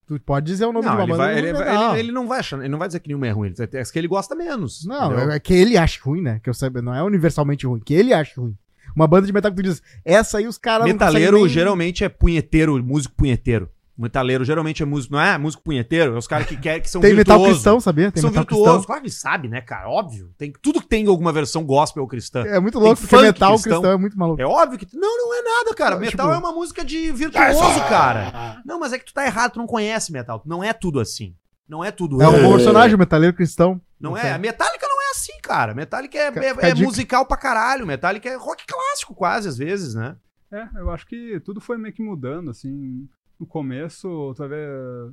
[0.07, 1.99] Tu pode dizer o nome de Não, uma ele, banda vai, ele, de vai- ele-
[2.01, 3.93] ele não vai achar, ele não vai dizer que nenhuma é ruim, ele vai dizer
[3.93, 4.85] que ele gosta menos.
[4.85, 5.31] Não, entendeu?
[5.31, 6.41] é que ele acha ruim, né?
[6.43, 8.55] Que eu saiba, não é universalmente ruim, que ele acha ruim.
[8.95, 12.09] Uma banda de metal que tu diz, essa aí os caras Metaleiro nem- geralmente é
[12.09, 13.69] punheteiro, músico punheteiro.
[13.97, 15.39] Metaleiro geralmente é músico, não é?
[15.39, 17.55] Músico punheteiro, é os caras que querem que são Tem metal virtuosos.
[17.63, 18.11] cristão, sabia?
[18.11, 18.67] Tem são metal virtuosos.
[18.73, 18.87] cristão.
[18.87, 19.89] Claro que sabe, né, cara?
[19.89, 20.33] Óbvio.
[20.37, 22.43] Tem, tudo que tem alguma versão gospel ou cristã.
[22.43, 23.73] É muito Tem louco, porque funk metal cristão.
[23.73, 23.93] cristão.
[23.93, 24.43] é muito maluco.
[24.43, 24.89] É óbvio que.
[24.97, 25.95] Não, não é nada, cara.
[25.95, 28.61] Não, metal tipo- é uma música de virtuoso, cara.
[28.67, 30.43] Não, mas é que tu tá errado, tu não conhece metal.
[30.45, 31.35] Não é tudo assim.
[31.69, 32.21] Não é tudo.
[32.21, 33.81] É um personagem metaleiro cristão.
[33.99, 34.33] Não é.
[34.33, 35.73] A Metallica não é assim, cara.
[35.73, 37.87] Metallica é, é- é musical pra caralho.
[37.87, 40.15] Metallica é rock clássico, quase, às vezes, né?
[40.53, 43.09] É, eu acho que tudo foi meio que mudando, assim.
[43.39, 45.13] No começo, tu vai ver.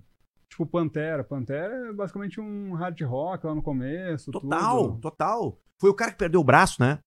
[0.50, 1.24] Tipo, Pantera.
[1.24, 4.32] Pantera é basicamente um hard rock lá no começo.
[4.32, 5.00] Total, tudo.
[5.02, 5.58] total.
[5.80, 7.00] Foi o cara que perdeu o braço, né?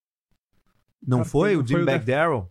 [1.06, 1.54] Não Ah, foi?
[1.56, 2.50] O foi Jim Def- Darrell?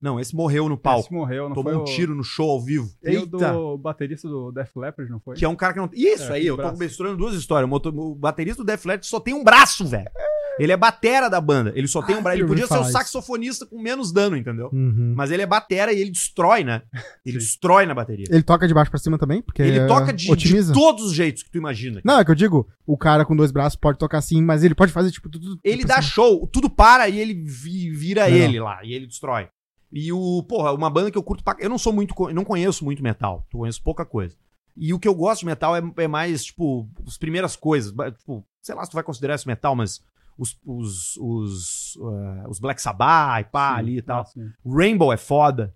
[0.00, 1.14] Não, esse morreu no Esse palco.
[1.14, 2.86] morreu, não Tomou foi um o- tiro no show ao vivo.
[3.02, 3.26] O Eita.
[3.52, 5.34] do baterista do Def Leppard, não foi?
[5.34, 5.88] Que é um cara que não.
[5.94, 6.78] Isso É, aí, eu tô braço.
[6.78, 7.70] misturando duas histórias.
[7.72, 10.10] O baterista do Def Leppard só tem um braço, velho.
[10.58, 11.72] Ele é batera da banda.
[11.74, 12.38] Ele só tem um Ah, braço.
[12.38, 12.92] Ele podia ser o isso.
[12.92, 14.70] saxofonista com menos dano, entendeu?
[14.72, 15.12] Uhum.
[15.16, 16.82] Mas ele é batera e ele destrói, né?
[17.24, 17.46] Ele Sim.
[17.46, 18.26] destrói na bateria.
[18.30, 19.42] Ele toca de baixo pra cima também?
[19.42, 22.00] Porque Ele é, toca de, de todos os jeitos que tu imagina.
[22.04, 24.74] Não, é que eu digo, o cara com dois braços pode tocar assim, mas ele
[24.74, 25.58] pode fazer tipo tudo.
[25.64, 26.02] Ele dá cima.
[26.10, 28.38] show, tudo para e ele vi- vira Legal.
[28.48, 29.48] ele lá, e ele destrói.
[29.92, 31.56] E o, porra, uma banda que eu curto pra...
[31.60, 34.34] Eu não sou muito, não conheço muito metal, eu conheço pouca coisa.
[34.76, 37.92] E o que eu gosto de metal é, é mais, tipo, as primeiras coisas.
[38.18, 40.00] Tipo, sei lá se tu vai considerar isso metal, mas
[40.38, 44.20] os, os, os, eh, os Black Sabbath e pá, Sim, ali e tal.
[44.20, 44.50] ah, sim.
[44.66, 45.74] Rainbow é foda.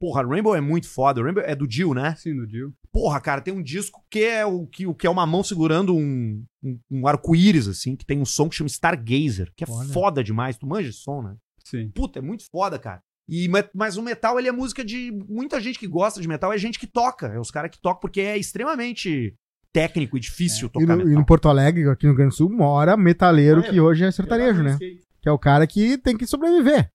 [0.00, 1.22] Porra, Rainbow é muito foda.
[1.22, 2.14] Rainbow é do Dio, né?
[2.16, 2.72] Sim, do Dio.
[2.90, 5.94] Porra, cara, tem um disco que é o que, o que é uma mão segurando
[5.94, 9.88] um, um, um arco-íris, assim, que tem um som que chama Stargazer, que é Olha.
[9.92, 10.56] foda demais.
[10.56, 11.36] Tu manja esse som, né?
[11.64, 11.90] Sim.
[11.90, 13.02] Puta, é muito foda, cara.
[13.28, 15.12] E, ma- mas o metal, ele é música de.
[15.28, 17.26] Muita gente que gosta de metal é gente que toca.
[17.28, 19.36] É os caras que tocam, porque é extremamente
[19.72, 21.20] técnico e difícil E tocar no, e metal.
[21.20, 24.62] no Porto Alegre, aqui no Rio Grande do Sul, mora metaleiro que hoje é sertanejo,
[24.62, 24.78] né?
[24.78, 26.90] Que é o cara que tem que sobreviver.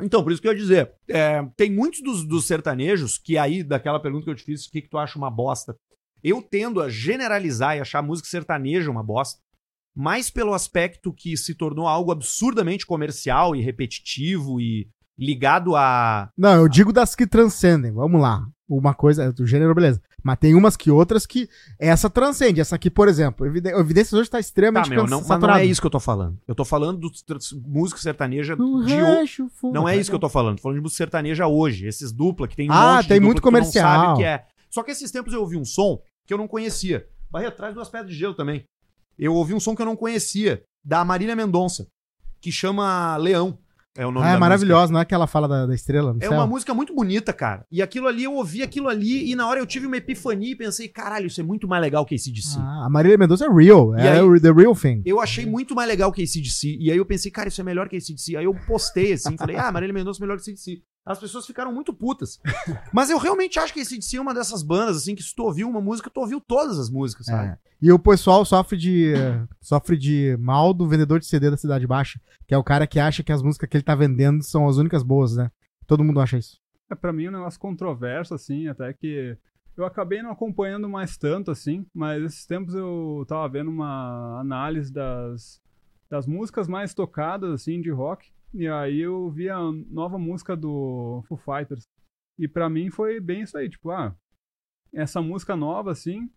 [0.00, 3.62] Então, por isso que eu ia dizer, é, tem muitos dos, dos sertanejos que aí,
[3.62, 5.76] daquela pergunta que eu te fiz, o que, que tu acha uma bosta?
[6.22, 9.40] Eu tendo a generalizar e achar a música sertaneja uma bosta,
[9.94, 16.30] mais pelo aspecto que se tornou algo absurdamente comercial e repetitivo e ligado a.
[16.36, 17.92] Não, eu digo das que transcendem.
[17.92, 18.46] Vamos lá.
[18.74, 20.00] Uma coisa, do gênero, beleza.
[20.22, 21.46] Mas tem umas que outras que
[21.78, 22.60] essa transcende.
[22.60, 25.64] Essa aqui, por exemplo, Evidências hoje tá Tá, extremamente meu, cansa- não, mas não é
[25.64, 26.38] isso que eu tô falando.
[26.48, 27.10] Eu tô falando do
[27.66, 28.96] música sertaneja de hoje.
[28.96, 29.74] rancho, fundo.
[29.74, 30.56] Não é isso que eu tô falando.
[30.56, 31.86] Tô falando de música sertaneja hoje.
[31.86, 34.16] Esses dupla que tem um Ah, tem muito comercial.
[34.16, 34.46] que é.
[34.70, 37.06] Só que esses tempos eu ouvi um som que eu não conhecia.
[37.30, 38.64] Barreto, traz duas pedras de gelo também.
[39.18, 41.86] Eu ouvi um som que eu não conhecia, da Marília Mendonça,
[42.40, 43.58] que chama Leão.
[43.94, 46.24] É o nome Ah, é maravilhosa, não é que ela fala da, da estrela música.
[46.26, 46.38] É céu?
[46.38, 47.66] uma música muito bonita, cara.
[47.70, 50.56] E aquilo ali, eu ouvi aquilo ali, e na hora eu tive uma epifania e
[50.56, 52.58] pensei, caralho, isso é muito mais legal que esse DC.
[52.58, 53.94] Ah, a Marília Mendonça é real.
[53.94, 55.02] É aí- o the real thing.
[55.04, 56.78] Eu achei muito mais legal que ACDC.
[56.80, 58.36] E aí eu pensei, cara, isso é melhor que ACDC.
[58.36, 60.82] Aí eu postei assim, falei, ah, Marília Mendonça é melhor que ACDC.
[61.04, 62.40] As pessoas ficaram muito putas.
[62.92, 65.68] Mas eu realmente acho que ACDC é uma dessas bandas, assim, que se tu ouviu
[65.68, 67.48] uma música, tu ouviu todas as músicas, sabe?
[67.48, 67.58] É.
[67.80, 69.12] E o pessoal sofre de
[69.60, 73.00] sofre de mal do vendedor de CD da Cidade Baixa, que é o cara que
[73.00, 75.50] acha que as músicas que ele tá vendendo são as únicas boas, né?
[75.86, 76.60] Todo mundo acha isso.
[76.88, 79.36] É, pra mim é um negócio controverso, assim, até que
[79.76, 84.92] eu acabei não acompanhando mais tanto, assim, mas esses tempos eu tava vendo uma análise
[84.92, 85.60] das,
[86.08, 91.22] das músicas mais tocadas, assim, de rock, e aí eu vi a nova música do
[91.28, 91.88] Foo Fighters.
[92.38, 94.14] E pra mim foi bem isso aí, tipo, ah,
[94.92, 96.30] essa música nova, assim,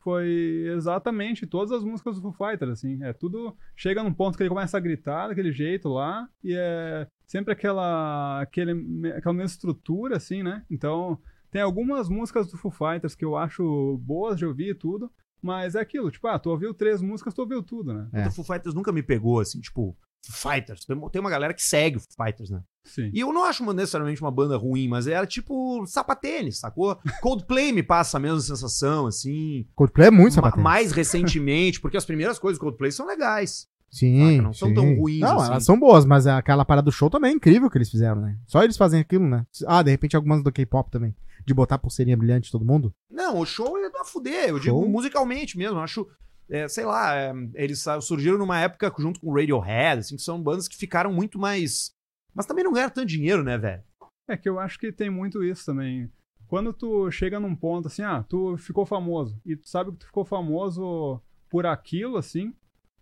[0.00, 3.02] foi exatamente todas as músicas do Foo Fighters, assim.
[3.02, 3.56] É tudo.
[3.76, 8.40] Chega num ponto que ele começa a gritar daquele jeito lá, e é sempre aquela.
[8.40, 8.72] Aquele,
[9.12, 10.64] aquela mesma estrutura, assim, né?
[10.70, 11.18] Então,
[11.50, 15.10] tem algumas músicas do Foo Fighters que eu acho boas de ouvir e tudo.
[15.42, 18.08] Mas é aquilo, tipo, ah, tu ouviu três músicas, tu ouviu tudo, né?
[18.12, 18.28] É.
[18.28, 19.96] O Foo Fighters nunca me pegou, assim, tipo,
[20.28, 20.84] Fighters.
[20.84, 22.60] Tem uma galera que segue o Fighters, né?
[22.84, 23.10] Sim.
[23.12, 26.98] E eu não acho necessariamente uma banda ruim, mas era tipo sapatênis, sacou?
[27.22, 29.66] Coldplay me passa a mesma sensação, assim.
[29.74, 30.62] Coldplay é muito sapatênis.
[30.64, 33.68] mais recentemente, porque as primeiras coisas do Coldplay são legais.
[33.90, 34.42] Sim, Saca?
[34.42, 34.74] Não são sim.
[34.74, 35.50] tão ruins Não, assim.
[35.50, 38.38] elas são boas, mas aquela parada do show também é incrível que eles fizeram, né?
[38.46, 39.44] Só eles fazem aquilo, né?
[39.66, 41.14] Ah, de repente algumas do K-pop também.
[41.44, 42.94] De botar pulseirinha brilhante em todo mundo.
[43.10, 44.80] Não, o show é da fuder, eu Show?
[44.80, 45.78] digo musicalmente mesmo.
[45.78, 46.06] Eu acho,
[46.50, 50.42] é, sei lá, é, eles surgiram numa época junto com o Radiohead, assim, que são
[50.42, 51.90] bandas que ficaram muito mais.
[52.34, 53.82] Mas também não ganharam tanto dinheiro, né, velho?
[54.28, 56.10] É que eu acho que tem muito isso também.
[56.46, 60.06] Quando tu chega num ponto assim, ah, tu ficou famoso, e tu sabe que tu
[60.06, 62.52] ficou famoso por aquilo, assim,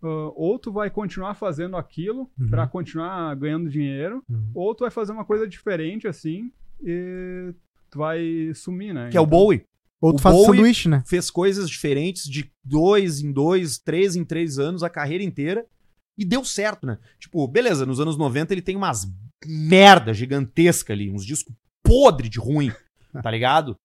[0.02, 2.48] ah, ou tu vai continuar fazendo aquilo Uhum.
[2.50, 4.50] pra continuar ganhando dinheiro, Uhum.
[4.54, 6.50] ou tu vai fazer uma coisa diferente, assim,
[6.82, 7.52] e
[7.90, 9.11] tu vai sumir, né?
[9.11, 9.62] Que é o Então, Bowie.
[10.00, 11.02] Ou O tu faz Bowie- sanduíche, né?
[11.06, 15.66] Fez coisas diferentes de dois em dois, três em três anos, a carreira inteira.
[16.16, 16.98] E deu certo, né?
[17.18, 19.06] Tipo, beleza, nos anos 90 ele tem umas
[19.46, 22.72] merda gigantesca ali, uns discos podre de ruim,
[23.22, 23.76] tá ligado?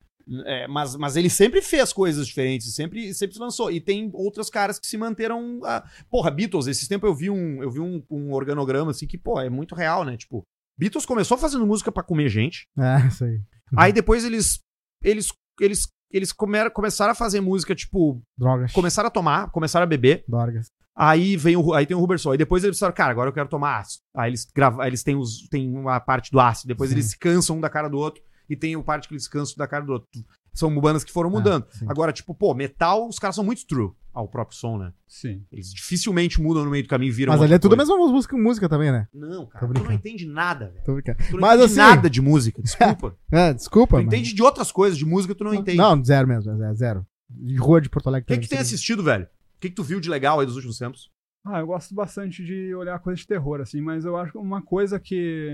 [0.46, 3.70] É, mas, mas ele sempre fez coisas diferentes, sempre, sempre se lançou.
[3.72, 5.60] E tem outros caras que se manteram.
[5.66, 9.18] ah, Porra, Beatles, esses tempos eu vi um, eu vi um, um organograma assim que,
[9.18, 10.16] pô, é muito real, né?
[10.18, 10.44] Tipo,
[10.80, 12.66] Beatles começou fazendo música pra comer gente.
[12.78, 13.40] É, isso aí.
[13.76, 14.60] Aí depois eles.
[15.04, 15.28] Eles.
[15.60, 15.88] Eles.
[16.14, 18.72] Eles comer, começaram a fazer música, tipo, Drogas.
[18.72, 20.24] começaram a tomar, começaram a beber.
[20.28, 20.68] Drogas.
[20.96, 22.32] Aí vem o, aí tem o Huberson.
[22.32, 24.04] Aí depois eles falaram, cara, agora eu quero tomar ácido.
[24.16, 26.68] Aí eles gravam, eles têm, os, têm uma parte do ácido.
[26.68, 26.98] Depois Sim.
[26.98, 28.22] eles se cansam um da cara do outro.
[28.48, 30.08] E tem o parte que eles cansam da cara do outro.
[30.54, 31.66] São bandas que foram mudando.
[31.82, 34.94] Ah, agora, tipo, pô, metal, os caras são muito true ao próprio som, né?
[35.08, 35.44] Sim.
[35.52, 37.34] Eles dificilmente mudam no meio do caminho e viram.
[37.34, 37.92] Mas ali é tudo a coisa.
[37.96, 39.08] mesma música, música também, né?
[39.12, 40.84] Não, cara, tu não entende nada, velho.
[40.86, 41.18] Tô brincando.
[41.18, 43.18] Tu não Mas entende assim- nada de música, desculpa.
[43.32, 43.98] É, desculpa.
[43.98, 45.78] tu mas- entende de outras coisas, de música tu não entende.
[45.78, 47.06] Não, zero mesmo, é zero.
[47.30, 48.26] De rua de Porto Alegre.
[48.32, 49.24] O que, que tu tem assistido, velho?
[49.26, 51.10] O que, que tu viu de legal aí dos últimos tempos?
[51.46, 54.62] Ah, eu gosto bastante de olhar coisas de terror, assim, mas eu acho que uma
[54.62, 55.50] coisa que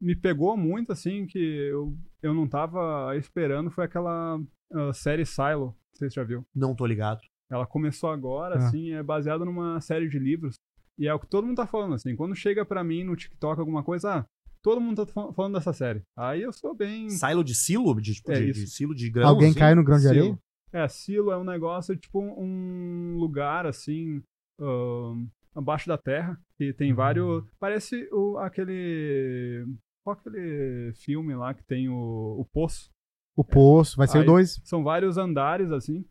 [0.00, 4.40] me pegou muito, assim, que eu, eu não tava esperando foi aquela
[4.72, 6.44] ah, série Silo, não sei se você já viu.
[6.54, 7.20] Não tô ligado.
[7.50, 8.58] Ela começou agora, Ah.
[8.66, 10.56] assim, é baseada numa série de livros.
[10.98, 12.16] E é o que todo mundo tá falando, assim.
[12.16, 14.24] Quando chega pra mim no TikTok alguma coisa, ah,
[14.60, 16.02] todo mundo tá fa- falando dessa série.
[16.16, 17.08] Aí eu sou bem.
[17.10, 17.94] Silo de silo?
[18.00, 19.28] De, tipo, É de, de silo de grão?
[19.28, 19.58] Alguém assim?
[19.60, 20.18] cai no grão de Silo.
[20.18, 20.38] areia?
[20.72, 24.20] É, silo é um negócio, tipo um lugar, assim,
[25.54, 27.44] abaixo da terra, que tem vários...
[27.58, 29.66] Parece o, aquele...
[30.04, 32.90] Qual aquele filme lá que tem o, o Poço?
[33.36, 34.62] O poço, vai ser o Aí- 2.
[34.64, 36.04] São vários andares, assim,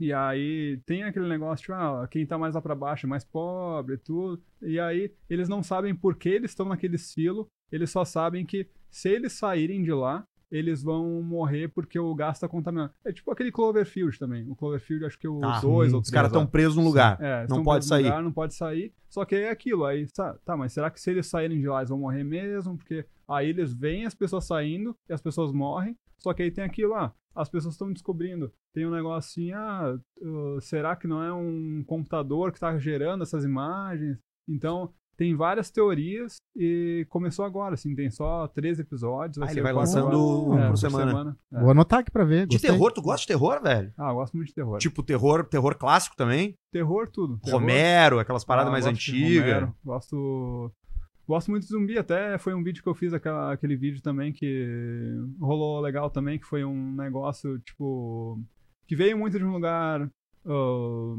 [0.00, 3.24] e aí tem aquele negócio, tipo, ah, quem tá mais lá pra baixo é mais
[3.24, 4.42] pobre e tudo.
[4.62, 8.66] E aí eles não sabem por que eles estão naquele silo, eles só sabem que
[8.90, 10.24] se eles saírem de lá,
[10.56, 12.92] eles vão morrer porque o gás tá contaminado.
[13.04, 14.48] É tipo aquele Cloverfield também.
[14.48, 16.14] O Cloverfield, acho que o Ah, 2 ou Os 3.
[16.14, 17.18] caras estão presos num lugar.
[17.20, 18.04] É, não pode sair.
[18.04, 18.94] lugar, não pode sair.
[19.10, 19.84] Só que é aquilo.
[19.84, 22.76] Aí, tá, tá, mas será que se eles saírem de lá, eles vão morrer mesmo?
[22.76, 25.96] Porque aí eles veem as pessoas saindo e as pessoas morrem.
[26.18, 27.12] Só que aí tem aquilo lá.
[27.34, 28.52] As pessoas estão descobrindo.
[28.72, 33.22] Tem um negócio assim, ah, uh, será que não é um computador que está gerando
[33.22, 34.16] essas imagens?
[34.48, 39.38] Então, tem várias teorias e começou agora, assim, tem só três episódios.
[39.38, 41.36] Ah, ser ele vai lançando um por semana.
[41.52, 41.60] É.
[41.60, 42.46] Vou anotar aqui pra ver.
[42.46, 42.70] De gostei.
[42.70, 43.92] terror, tu gosta de terror, velho?
[43.96, 44.78] Ah, eu gosto muito de terror.
[44.78, 46.56] Tipo, terror, terror clássico também?
[46.72, 47.38] terror, tudo.
[47.38, 49.44] Terror, Romero, aquelas paradas Ah, mais antigas.
[49.54, 50.72] Romero, Gosto.
[51.26, 54.30] Gosto muito de zumbi, até foi um vídeo que eu fiz, aquela, aquele vídeo também
[54.30, 58.38] que rolou legal também, que foi um negócio, tipo.
[58.86, 60.10] que veio muito de um lugar
[60.44, 61.16] ahn,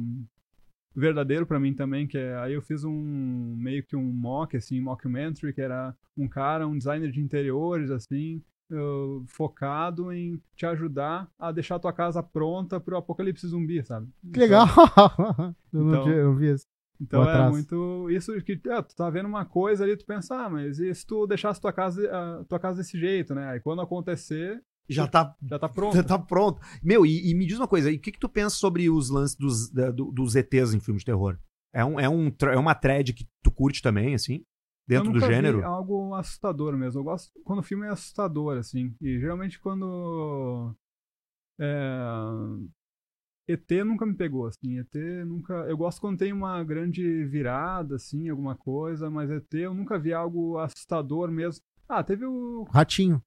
[0.96, 4.80] verdadeiro pra mim também, que é, aí eu fiz um meio que um mock, assim,
[4.80, 11.30] mockumentary, que era um cara, um designer de interiores, assim, ah, focado em te ajudar
[11.38, 14.08] a deixar a tua casa pronta pro apocalipse zumbi, sabe?
[14.34, 14.68] Que legal.
[15.74, 16.66] eu, não Então- eu não vi isso.
[17.02, 17.52] Então Vou é atrás.
[17.52, 20.96] muito isso que é, tu tá vendo uma coisa ali, tu pensa, ah, mas e
[20.96, 23.50] se tu deixasse tua casa, a tua casa desse jeito, né?
[23.50, 25.96] Aí quando acontecer, Já tá, já tá pronto.
[25.98, 26.62] já tá pronto.
[26.84, 29.10] Meu, e, e me diz uma coisa, e o que, que tu pensa sobre os
[29.10, 31.38] lances dos, da- do- dos ETs em filmes de terror?
[31.74, 34.44] É, um, é, um, é uma thread que tu curte também, assim?
[34.88, 35.66] Dentro eu do gênero?
[35.66, 37.00] algo assustador mesmo.
[37.00, 38.96] Eu gosto quando o filme é assustador, assim.
[39.02, 40.74] E geralmente quando.
[41.60, 41.74] É,
[43.48, 44.80] ET nunca me pegou, assim.
[44.80, 44.96] ET
[45.26, 45.54] nunca.
[45.68, 50.14] Eu gosto quando tem uma grande virada, assim, alguma coisa, mas ET eu nunca vi
[50.14, 51.64] algo assustador mesmo.
[51.90, 52.64] Ah, teve o.
[52.72, 53.22] Ratinho.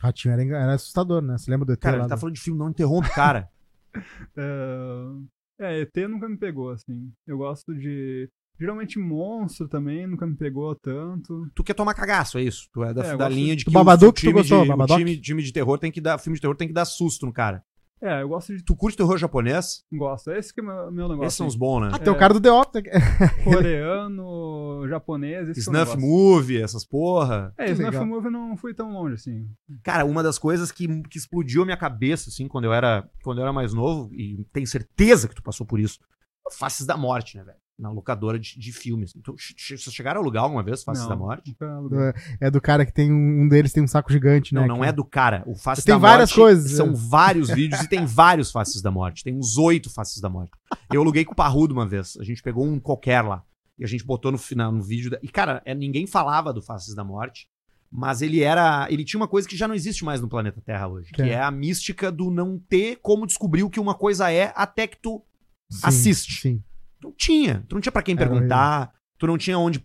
[0.00, 1.36] Ratinho era, era assustador, né?
[1.38, 3.48] Você lembra do ET Cara, lá ele tá do- falando de filme, não interrompe, cara.
[4.36, 7.10] É, é, ET nunca me pegou, assim.
[7.26, 8.28] Eu gosto de.
[8.60, 11.46] Geralmente monstro também nunca me pegou tanto.
[11.54, 12.68] tu quer tomar cagaço, é isso?
[12.72, 14.70] Tu é da, É, da linha de do que Babadook, o tu time, gostou, de,
[14.72, 17.24] o time, time de terror tem que dar, filme de terror tem que dar susto
[17.26, 17.62] no cara.
[18.02, 18.62] É, eu gosto de.
[18.62, 19.82] Tu curte terror japonês?
[19.90, 20.30] Gosto.
[20.30, 21.26] Esse que é o meu, meu negócio.
[21.26, 21.90] Esses são os bons, né?
[21.92, 22.82] Ah, tem o cara do The Office.
[23.42, 25.48] Coreano, japonês.
[25.48, 26.00] Esse é Snuff negócio.
[26.00, 27.54] Movie, essas porra.
[27.56, 28.06] É, Que Snuff legal.
[28.06, 29.48] Movie eu não fui tão longe assim.
[29.82, 33.38] Cara, uma das coisas que, que explodiu a minha cabeça, assim, quando eu era, quando
[33.38, 35.98] eu era mais novo, e tenho certeza que tu passou por isso,
[36.46, 37.58] é Faces da Morte, né, velho?
[37.78, 39.14] Na locadora de, de filmes.
[39.14, 41.54] Então, vocês chegaram a alugar alguma vez Faces Não, da Morte?
[41.60, 41.98] aluguei.
[42.40, 44.62] É do cara que tem um, um deles tem um saco gigante, né?
[44.62, 45.42] Não, não é do cara.
[45.46, 46.92] O Faces Tem da várias Morte coisas, são é.
[46.94, 49.22] vários vídeos e tem vários Faces da Morte.
[49.22, 50.52] Tem uns oito Faces da Morte.
[50.90, 52.16] Eu aluguei com o Parrudo uma vez.
[52.18, 53.42] A gente pegou um qualquer lá.
[53.78, 55.10] E a gente botou no final, no vídeo.
[55.10, 57.46] da- E, cara, é, ninguém falava do Faces da Morte.
[57.92, 58.86] Mas ele era.
[58.90, 61.10] Ele tinha uma coisa que já não existe mais no planeta Terra hoje.
[61.10, 61.34] Que Que é?
[61.34, 64.96] é a mística do não ter como descobrir o que uma coisa é até que
[64.96, 65.22] tu
[65.70, 66.40] Sim, assiste.
[66.40, 66.62] Sim.
[67.02, 67.64] Não tinha.
[67.68, 69.84] Tu não tinha pra quem Era perguntar, tu não tinha onde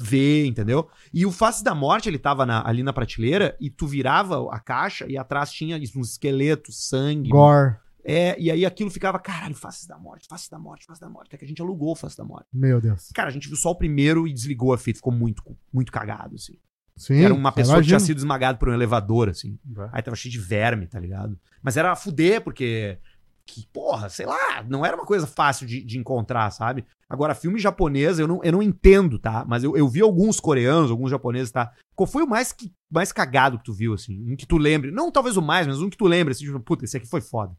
[0.00, 0.88] ver, entendeu?
[1.12, 4.60] E o Face da Morte, ele tava na- ali na prateleira e tu virava a
[4.60, 7.28] caixa e atrás tinha isso, uns esqueletos, sangue.
[7.28, 7.76] Gore.
[8.04, 11.26] É, e aí aquilo ficava, caralho, Face da Morte, Face da Morte, Face da Morte.
[11.28, 12.46] Até que a gente alugou o Face da Morte.
[12.52, 13.10] Meu Deus.
[13.12, 16.36] Cara, a gente viu só o primeiro e desligou a fita, ficou muito, muito cagado,
[16.36, 16.54] assim.
[16.96, 17.20] Sim.
[17.24, 17.98] Era uma pessoa que imagino.
[17.98, 19.58] tinha sido esmagada por um elevador, assim.
[19.92, 21.38] Aí tava cheio de verme, tá ligado?
[21.62, 22.98] Mas era a fuder, porque.
[23.46, 26.84] Que, porra, sei lá, não era uma coisa fácil de, de encontrar, sabe?
[27.08, 29.44] Agora, filme japonês, eu não, eu não entendo, tá?
[29.46, 31.72] Mas eu, eu vi alguns coreanos, alguns japoneses, tá?
[31.94, 34.32] Qual foi o mais, que, mais cagado que tu viu, assim?
[34.32, 34.90] Um que tu lembre.
[34.90, 37.20] Não talvez o mais, mas um que tu lembre, assim, tipo, puta, esse aqui foi
[37.20, 37.56] foda.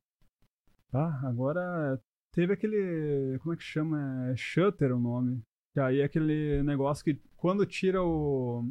[0.92, 2.00] Tá, agora
[2.34, 3.40] teve aquele.
[3.40, 4.30] Como é que chama?
[4.30, 5.42] É Shutter o nome.
[5.74, 8.66] Que aí é aquele negócio que quando tira o,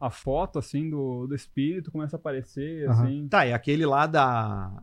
[0.00, 3.04] a foto, assim, do, do espírito, começa a aparecer, Aham.
[3.04, 3.28] assim.
[3.28, 4.82] Tá, é aquele lá da.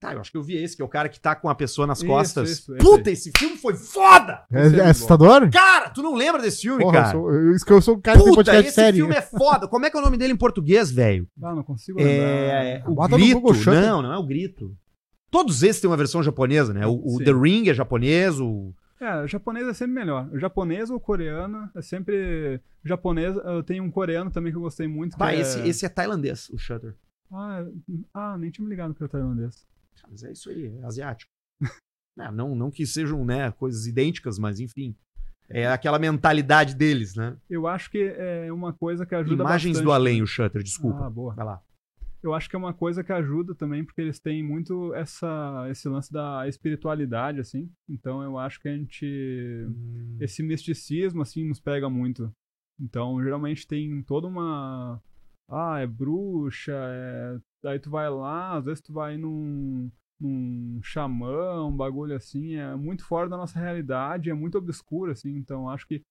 [0.00, 1.54] Tá, eu acho que eu vi esse, que é o cara que tá com a
[1.56, 2.50] pessoa nas Isso, costas.
[2.50, 3.14] isso, esse Puta, aí.
[3.14, 4.44] esse filme foi foda!
[4.52, 5.50] É, é é assustador?
[5.50, 7.12] Cara, tu não lembra desse filme, Porra, eu cara?
[7.18, 8.98] sou, eu, isso que eu sou o cara que tem Puta, esse sério.
[9.00, 9.66] filme é foda.
[9.66, 11.26] Como é que é o nome dele em português, velho?
[11.42, 12.90] Ah, não consigo É, lembrar.
[12.90, 13.40] o Bota grito.
[13.40, 13.54] Google.
[13.74, 14.72] Não, não é o grito.
[15.32, 16.86] Todos esses têm uma versão japonesa, né?
[16.86, 17.18] O, o.
[17.18, 18.72] The Ring é japonês, o.
[19.00, 20.28] É, o japonês é sempre melhor.
[20.32, 22.60] O japonês ou o coreano é sempre.
[22.84, 25.14] O japonês, eu tenho um coreano também que eu gostei muito.
[25.14, 25.40] Que Bah, é...
[25.40, 26.94] esse, esse é tailandês, o Shutter.
[27.32, 27.64] Ah,
[28.14, 29.66] ah, nem tinha me ligado que era tailandês.
[30.08, 31.30] Mas é isso aí, é asiático.
[32.18, 34.96] É, não, não que sejam, né, coisas idênticas, mas enfim.
[35.50, 37.34] É aquela mentalidade deles, né?
[37.48, 39.84] Eu acho que é uma coisa que ajuda Imagens bastante.
[39.84, 41.06] do além, o Shutter, desculpa.
[41.06, 41.34] Ah, boa.
[41.34, 41.62] Vai lá.
[42.22, 45.88] Eu acho que é uma coisa que ajuda também, porque eles têm muito essa, esse
[45.88, 47.70] lance da espiritualidade, assim.
[47.88, 49.66] Então eu acho que a gente.
[50.20, 52.30] Esse misticismo, assim, nos pega muito.
[52.80, 55.00] Então, geralmente tem toda uma.
[55.48, 57.38] Ah, é bruxa, é.
[57.64, 59.90] Aí tu vai lá, às vezes tu vai num.
[60.20, 65.36] num xamã, um bagulho assim, é muito fora da nossa realidade, é muito obscuro, assim.
[65.36, 66.02] Então acho que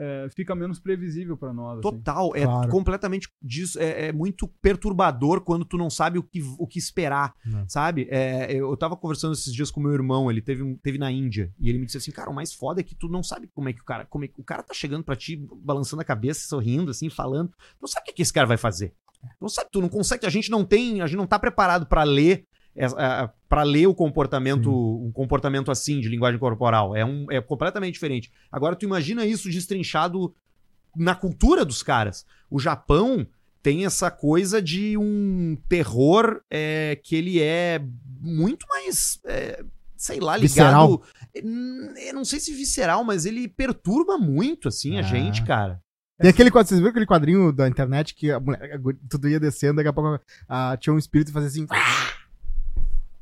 [0.00, 1.80] é, fica menos previsível pra nós.
[1.80, 1.96] assim.
[1.96, 2.70] Total, é Claro.
[2.70, 3.80] completamente disso.
[3.80, 7.68] É, é muito perturbador quando tu não sabe o que, o que esperar, Não.
[7.68, 8.06] sabe?
[8.08, 11.68] É, eu tava conversando esses dias com meu irmão, ele teve, teve na Índia, e
[11.68, 13.72] ele me disse assim, cara, o mais foda é que tu não sabe como é
[13.72, 16.46] que o cara, como é que o cara tá chegando pra ti, balançando a cabeça,
[16.46, 18.94] sorrindo, assim, falando, não sabe o que, que esse cara vai fazer.
[19.40, 22.02] Não sabe, tu não consegue, a gente não tem, a gente não tá preparado pra
[22.04, 22.44] ler
[23.48, 26.94] para ler o comportamento, um comportamento assim de linguagem corporal.
[26.94, 28.30] É, um, é completamente diferente.
[28.52, 30.32] Agora, tu imagina isso destrinchado
[30.96, 32.24] na cultura dos caras.
[32.48, 33.26] O Japão
[33.62, 37.80] tem essa coisa de um terror é, que ele é
[38.20, 39.18] muito mais.
[39.24, 39.64] é,
[39.96, 41.02] sei lá, ligado.
[41.34, 45.02] Eu não sei se visceral, mas ele perturba muito, assim, a Ah.
[45.02, 45.82] gente, cara.
[46.18, 48.78] Tem aquele quadrinho, vocês viram aquele quadrinho da internet que a mulher, a
[49.08, 51.66] tudo ia descendo, daqui a pouco ah, tinha um espírito e fazia assim.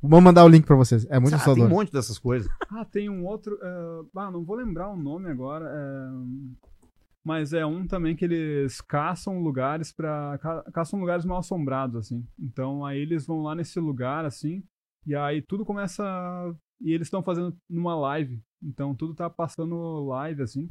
[0.03, 1.05] Vamos mandar o link pra vocês.
[1.11, 1.69] É muito Ah, tem um assustador.
[1.69, 2.49] monte dessas coisas.
[2.71, 3.59] Ah, tem um outro.
[3.63, 5.67] é, ah, não vou lembrar o nome agora.
[5.69, 6.87] é,
[7.25, 10.39] mas é um também que eles caçam lugares para
[10.73, 12.25] caçam lugares mal assombrados assim.
[12.39, 14.63] Então aí eles vão lá nesse lugar assim
[15.05, 18.41] e aí tudo começa a- e eles estão fazendo numa live.
[18.63, 20.69] Então tudo tá passando live assim.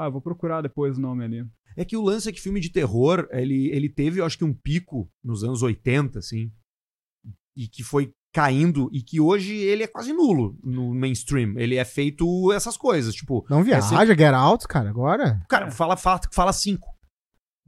[0.00, 1.44] Ah, eu vou procurar depois o nome ali.
[1.76, 4.44] É que o lance é que filme de terror, ele, ele teve, eu acho que
[4.44, 6.50] um pico nos anos 80, assim,
[7.56, 11.54] e que foi caindo, e que hoje ele é quase nulo no mainstream.
[11.58, 15.40] Ele é feito essas coisas, tipo, Não viaja, Get Out, cara, agora.
[15.48, 15.70] cara, É.
[15.70, 16.88] fala, fala, fala cinco.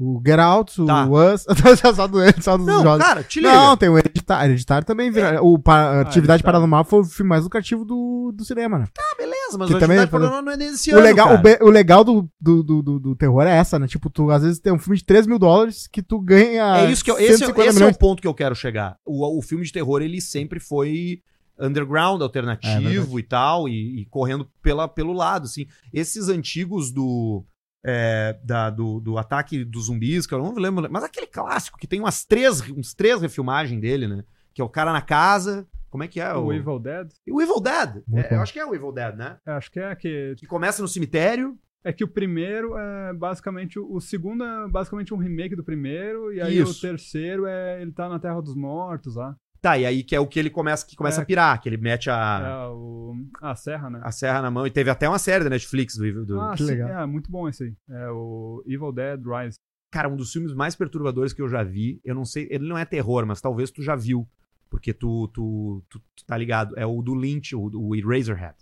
[0.04, 1.06] O Get Out, o Tá.
[1.08, 1.44] Us.
[1.94, 3.06] só, do, só dos Não, jogos.
[3.06, 3.52] cara, te liga.
[3.54, 4.50] Não, tem o Hereditário.
[4.50, 5.42] Hereditário também vira.
[5.42, 6.44] O pa- Atividade Hereditário.
[6.44, 8.86] Paranormal foi o filme mais lucrativo do, do cinema, né?
[8.98, 11.38] Ah, beleza, mas que o também Paranormal não é desse O ano, legal, cara.
[11.38, 13.86] o, be- o legal do, do, do, do- terror é essa, né?
[13.86, 16.78] Tipo, tu às vezes tem um filme de 3 mil dólares que tu ganha.
[16.78, 18.96] É isso que eu, esse, é- 150 esse é o ponto que eu quero chegar.
[19.06, 21.20] O, o filme de terror, ele sempre foi
[21.60, 23.18] underground, É, alternativo verdade.
[23.18, 25.66] e tal, e, e correndo pela, pelo lado, assim.
[25.92, 27.44] Esses antigos do,
[27.84, 31.86] é, da- do, do ataque dos zumbis, que eu não lembro, mas aquele clássico que
[31.86, 34.24] tem umas três, uns três refilmagens dele, né?
[34.54, 36.32] Que é o cara na casa, Como é que é?
[36.34, 37.08] O Evil Dead?
[37.28, 38.02] O Evil Dead.
[38.14, 39.36] É, eu acho que é o Evil Dead, né?
[39.46, 41.58] É, acho que é que Que começa no cemitério.
[41.84, 43.78] É que o primeiro é basicamente.
[43.78, 46.32] O segundo é basicamente um remake do primeiro.
[46.32, 46.78] E aí Isso.
[46.78, 47.82] o terceiro é.
[47.82, 49.34] Ele tá na Terra dos Mortos lá.
[49.62, 51.22] Tá, e aí que é o que ele começa, que começa É.
[51.22, 53.14] a pirar, que ele mete a, É o.
[53.40, 54.01] A Serra, né?
[54.03, 54.66] a serra na mão.
[54.66, 56.40] E teve até uma série da Netflix do Evil do...
[56.40, 56.70] ah, que sim.
[56.70, 56.88] legal.
[57.03, 57.75] É, muito bom esse aí.
[57.88, 59.57] É o Evil Dead Rise.
[59.92, 62.01] Cara, um dos filmes mais perturbadores que eu já vi.
[62.05, 64.27] Eu não sei, ele não é terror, mas talvez tu já viu.
[64.68, 66.75] Porque tu, tu, tu, tu tá ligado.
[66.77, 68.57] É o do Lynch, o, o Eraserhead.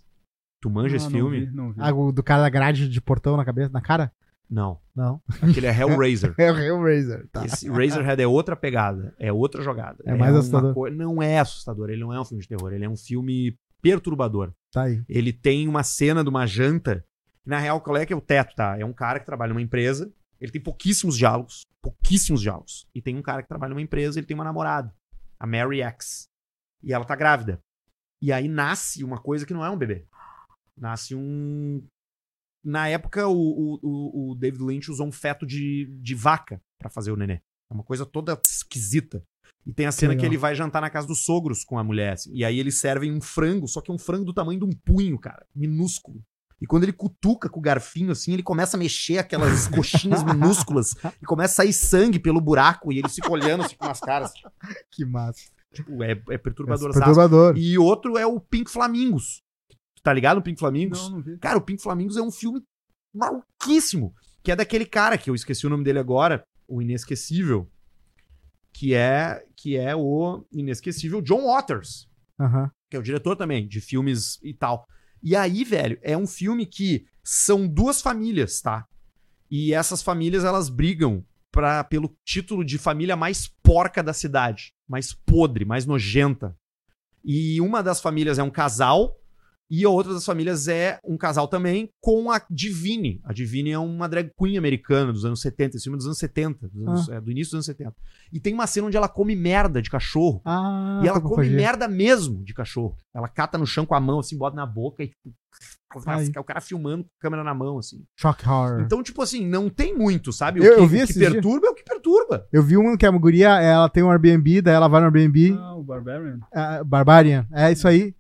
[0.61, 1.47] Tu manja Ah, esse não filme?
[1.47, 1.81] vi, não vi.
[1.81, 4.13] Ah, o do cara da grade de portão na cabeça, na cara?
[4.51, 4.81] Não.
[4.97, 5.23] Não.
[5.41, 6.35] Aquele é Hellraiser.
[6.39, 7.29] É o Hellraiser.
[7.31, 7.45] Tá.
[7.45, 10.03] Esse Razorhead é outra pegada, é outra jogada.
[10.05, 10.75] É mais uma assustador.
[10.75, 13.57] coi- Não é assustador, ele não é um filme de terror, ele é um filme
[13.81, 14.53] perturbador.
[14.73, 15.03] Tá aí.
[15.09, 17.05] Ele tem uma cena de uma janta,
[17.47, 18.77] na real, qual é que é o teto, tá?
[18.79, 22.87] É um cara que trabalha numa empresa, ele tem pouquíssimos diálogos, pouquíssimos diálogos.
[22.95, 24.93] E tem um cara que trabalha numa empresa, ele tem uma namorada,
[25.39, 26.25] a Mary X.
[26.83, 27.61] E ela tá grávida.
[28.23, 30.05] E aí nasce uma coisa que não é um bebê.
[30.77, 31.83] Nasce um.
[32.65, 37.11] Na época, o, o, o- David Lynch usou um feto de, de vaca pra fazer
[37.11, 37.41] o nenê.
[37.71, 39.23] É uma coisa toda esquisita.
[39.67, 40.33] E tem a cena que legal.
[40.33, 42.15] ele vai jantar na casa dos sogros com a mulher.
[42.15, 42.31] assim.
[42.35, 44.71] e aí eles servem um frango, só que é um frango do tamanho de um
[44.73, 45.47] punho, cara.
[45.55, 46.23] Minúsculo.
[46.61, 50.95] E quando ele cutuca com o garfinho, assim, ele começa a mexer aquelas coxinhas minúsculas
[51.23, 54.33] e começa a sair sangue pelo buraco e ele fica olhando assim com as caras.
[54.91, 55.41] Que massa.
[55.73, 56.93] Tipo, é, é perturbador.
[56.93, 57.57] Perturbador.
[57.57, 59.43] E outro é o Pink Flamingos.
[60.03, 61.03] Tá ligado o Pink Flamingos?
[61.03, 61.39] Não, não vi.
[61.39, 62.63] Cara, o Pink Flamingos é um filme
[63.15, 64.15] maluquíssimo.
[64.43, 67.71] Que é daquele cara que eu esqueci o nome dele agora, o Inesquecível.
[68.73, 72.09] Que é, que é o inesquecível John Waters,
[72.41, 72.71] Aham.
[72.89, 74.87] que é o diretor também de filmes e tal.
[75.23, 78.87] E aí, velho, é um filme que são duas famílias, tá?
[79.51, 85.13] E essas famílias elas brigam pra, pelo título de família mais porca da cidade, mais
[85.13, 86.57] podre, mais nojenta.
[87.25, 89.20] E uma das famílias é um casal
[89.71, 93.21] e a outra das famílias é um casal também com a Divine.
[93.25, 96.19] A Divine é uma drag queen americana dos anos 70, esse filme é dos anos
[96.19, 97.95] 70, dos anos- é, do início dos anos 70.
[98.33, 100.41] E tem uma cena onde ela come merda de cachorro.
[100.45, 102.97] Ah, E ela come merda mesmo de cachorro.
[103.15, 105.35] Ela cata no chão com a mão, assim, bota na boca e tipo,
[106.07, 106.29] Ai.
[106.39, 108.05] o cara filmando com a câmera na mão, assim.
[108.17, 108.81] Shock horror.
[108.83, 110.61] Então, tipo assim, não tem muito, sabe?
[110.61, 112.47] O Eu- que, eu vi o que perturba é o que perturba.
[112.53, 115.57] Eu vi um que a guria, ela tem um Airbnb, daí ela vai no Airbnb,
[115.59, 116.39] Ah, o Barbarian.
[116.55, 118.15] ah, Barbarian, é isso aí.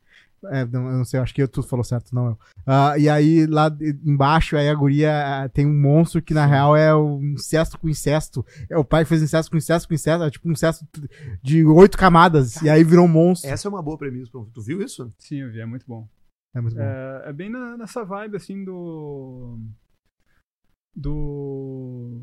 [0.46, 2.38] É, não, eu não sei, acho que tu falou certo, não eu.
[2.66, 3.70] Ah, e aí lá
[4.04, 7.88] embaixo, aí a guria ah, tem um monstro que na real é o incesto com
[7.88, 8.44] incesto.
[8.70, 10.86] É o pai que fez incesto com incesto com incesto, é tipo um incesto
[11.42, 13.50] de oito camadas, e aí virou um monstro.
[13.50, 14.30] Essa é uma boa premissa.
[14.32, 15.12] pra- Tu viu isso?
[15.18, 16.08] Sim, eu vi, é muito bom.
[16.54, 16.82] É muito bom.
[16.82, 19.58] É, é bem na- nessa vibe, assim, do.
[20.94, 22.20] Do.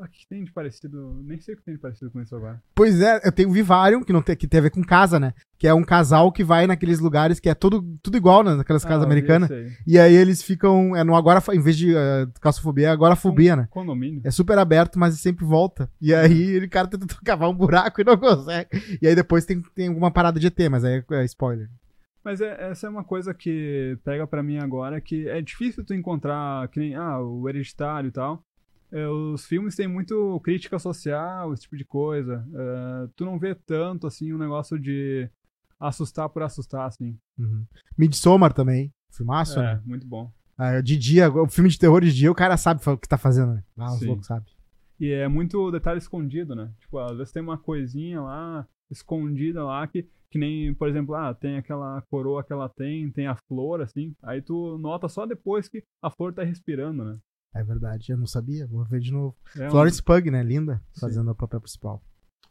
[0.00, 1.20] Ah, O que tem de parecido?
[1.22, 2.62] Nem sei o que tem de parecido com isso agora.
[2.74, 5.20] Pois é, eu tenho o Vivarium, que, não tem, que tem a ver com casa,
[5.20, 5.34] né?
[5.58, 8.54] Que é um casal que vai naqueles lugares que é tudo, tudo igual, né?
[8.54, 9.50] Naquelas casas Ah, vi americanas.
[9.86, 10.96] E aí eles ficam.
[10.96, 13.68] É no agora, em vez de uh, calçofobia, é agorafobia, né?
[13.70, 14.22] Condomínio.
[14.24, 15.90] É super aberto, mas sempre volta.
[16.00, 18.68] E aí ele cara tenta cavar um buraco e não consegue.
[19.02, 21.68] E aí depois tem, tem alguma parada de ET, mas aí é spoiler.
[22.24, 25.94] Mas é- essa é uma coisa que pega pra mim agora, que é difícil tu
[25.94, 28.42] encontrar, que nem, ah, o Hereditário e tal.
[28.92, 32.46] É, os filmes têm muito crítica social, esse tipo de coisa.
[32.52, 35.30] É, tu não vê tanto, assim, um negócio de
[35.78, 37.18] assustar por assustar, assim.
[37.38, 37.64] Uhum.
[37.96, 38.92] Midsommar também.
[39.10, 39.82] Filmaço, é, né?
[39.84, 40.32] muito bom.
[40.56, 43.16] Ah, de dia, o filme de terror de dia, o cara sabe o que tá
[43.16, 43.64] fazendo, né?
[43.78, 44.44] Ah, os loucos sabem.
[45.00, 46.70] E é muito detalhe escondido, né?
[46.80, 51.32] Tipo, às vezes tem uma coisinha lá, escondida lá, que, que nem, por exemplo, ah,
[51.32, 54.14] tem aquela coroa que ela tem, tem a flor, assim.
[54.22, 57.18] Aí tu nota só depois que a flor tá respirando, né?
[57.54, 59.34] É verdade, eu não sabia, vou ver de novo.
[59.58, 60.42] É um- Florence Pug, né?
[60.42, 61.00] Linda, Sim.
[61.00, 62.00] fazendo o papel principal.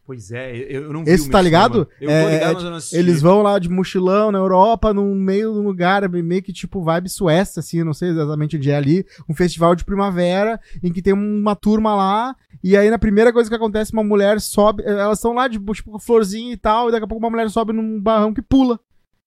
[0.06, 1.88] Pois é, eu, eu não vi Esse o tá ligado?
[2.02, 2.96] Eu É, tô ligado, é, mas eu não assisti.
[2.96, 7.08] Eles vão lá de mochilão na Europa, no meio do lugar, meio que tipo vibe
[7.10, 11.14] Suécia, assim, não sei exatamente onde é ali, um festival de primavera, em que tem
[11.14, 15.32] uma turma lá, e aí na primeira coisa que acontece, uma mulher sobe, elas estão
[15.34, 18.02] lá de tipo com florzinha e tal, e daqui a pouco uma mulher sobe num
[18.02, 18.80] barranco e pula.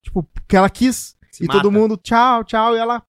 [0.03, 1.17] Tipo, que ela quis.
[1.31, 1.61] Se e mata.
[1.61, 3.01] todo mundo, tchau, tchau, e ela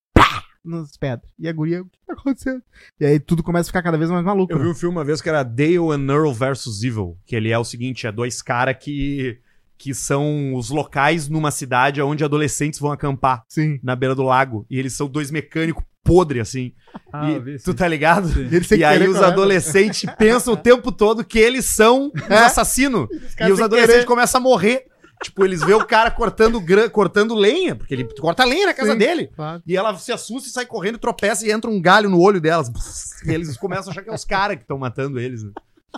[0.64, 1.30] nas pedras.
[1.40, 2.62] E a guria, o que tá acontecendo?
[3.00, 4.54] E aí tudo começa a ficar cada vez mais maluco.
[4.54, 4.70] Eu vi né?
[4.72, 7.64] um filme uma vez que era Dale and Earl versus Evil, que ele é o
[7.64, 9.40] seguinte, é dois caras que,
[9.78, 13.80] que são os locais numa cidade onde adolescentes vão acampar Sim.
[13.84, 16.74] na beira do lago, e eles são dois mecânicos podre assim.
[17.14, 18.28] Ah, E vi, tu tá ligado?
[18.42, 19.26] E, E aí os correr.
[19.28, 22.40] adolescentes pensam o tempo todo que eles são os É.
[22.40, 23.08] assassinos.
[23.38, 24.06] caras E os adolescentes querer.
[24.08, 24.86] começam a morrer.
[25.22, 28.94] Tipo, eles vê o cara cortando, gran- cortando lenha, porque ele corta lenha na casa
[28.94, 28.98] Sim.
[28.98, 29.28] dele.
[29.36, 29.62] Claro.
[29.66, 32.70] E ela se assusta e sai correndo, tropeça e entra um galho no olho delas.
[33.26, 35.52] E eles começam a achar que é os caras que estão matando eles, né?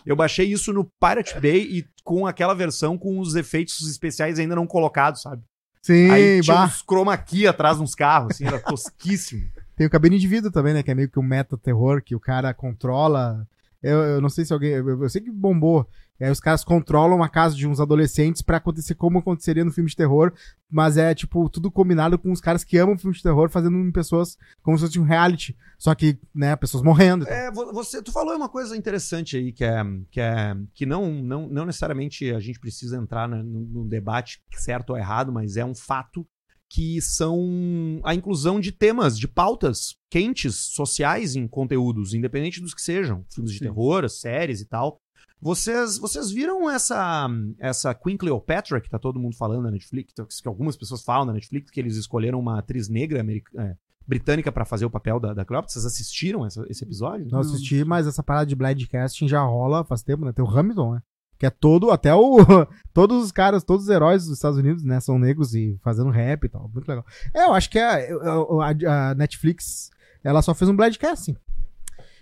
[0.06, 4.56] Eu baixei isso no Pirate Bay e com aquela versão com os efeitos especiais ainda
[4.56, 5.42] não colocados, sabe?
[5.82, 6.66] Sim, Aí tinha bah.
[6.66, 9.48] uns chroma key atrás nos carros, assim, era tosquíssimo.
[9.76, 10.84] Tem o cabine de vidro também, né?
[10.84, 13.48] Que é meio que um meta-terror que o cara controla.
[13.84, 14.72] Eu, eu não sei se alguém.
[14.72, 15.88] Eu, eu sei que bombou.
[16.20, 19.90] É, os caras controlam a casa de uns adolescentes pra acontecer como aconteceria no filme
[19.90, 20.32] de terror,
[20.72, 23.92] mas é, tipo, tudo combinado com os caras que amam filme de terror, fazendo em
[23.92, 25.56] pessoas como se fosse um reality.
[25.78, 27.28] Só que, né, pessoas morrendo.
[27.28, 31.12] É, vo- você, tu falou uma coisa interessante aí, que é que, é, que não,
[31.22, 35.66] não, não necessariamente a gente precisa entrar no, no debate certo ou errado, mas é
[35.66, 36.26] um fato
[36.70, 42.82] que são a inclusão de temas, de pautas quentes, sociais em conteúdos, independente dos que
[42.82, 43.66] sejam, filmes de Sim.
[43.66, 45.00] terror, séries e tal.
[45.42, 47.28] Vocês, vocês viram essa
[47.60, 51.34] essa Queen Cleopatra que tá todo mundo falando na Netflix, que algumas pessoas falam na
[51.34, 53.76] Netflix que eles escolheram uma atriz negra america- é,
[54.08, 55.74] britânica pra fazer o papel da, da Cleopatra.
[55.74, 57.28] Vocês assistiram essa- esse episódio?
[57.30, 60.32] Não assisti, mas essa parada de blind casting já rola faz tempo, né?
[60.32, 61.02] Tem o Hamilton, né?
[61.38, 62.38] Que é todo, até o.
[62.94, 65.02] Todos os caras, todos os heróis dos Estados Unidos, né?
[65.02, 66.70] São negros e fazendo rap e tal.
[66.74, 67.06] Muito legal.
[67.34, 69.90] É, eu acho que a, a- a Netflix,
[70.24, 71.36] ela só fez um blind casting.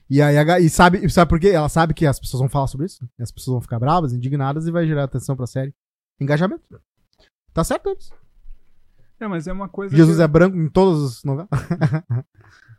[0.10, 1.49] E aí, e sabe, sabe por quê?
[1.49, 3.08] Ela sabe que as pessoas vão falar sobre isso.
[3.20, 5.74] As pessoas vão ficar bravas, indignadas e vai gerar atenção pra série.
[6.20, 6.82] Engajamento.
[7.54, 8.12] Tá certo eles.
[9.20, 9.95] É, mas é uma coisa.
[9.95, 11.49] Jesus que, é branco em todas as novelas.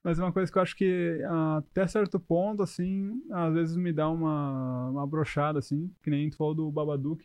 [0.05, 1.19] Mas é uma coisa que eu acho que
[1.57, 6.37] até certo ponto, assim, às vezes me dá uma, uma brochada, assim, que nem tu
[6.37, 7.25] falou do Babadook.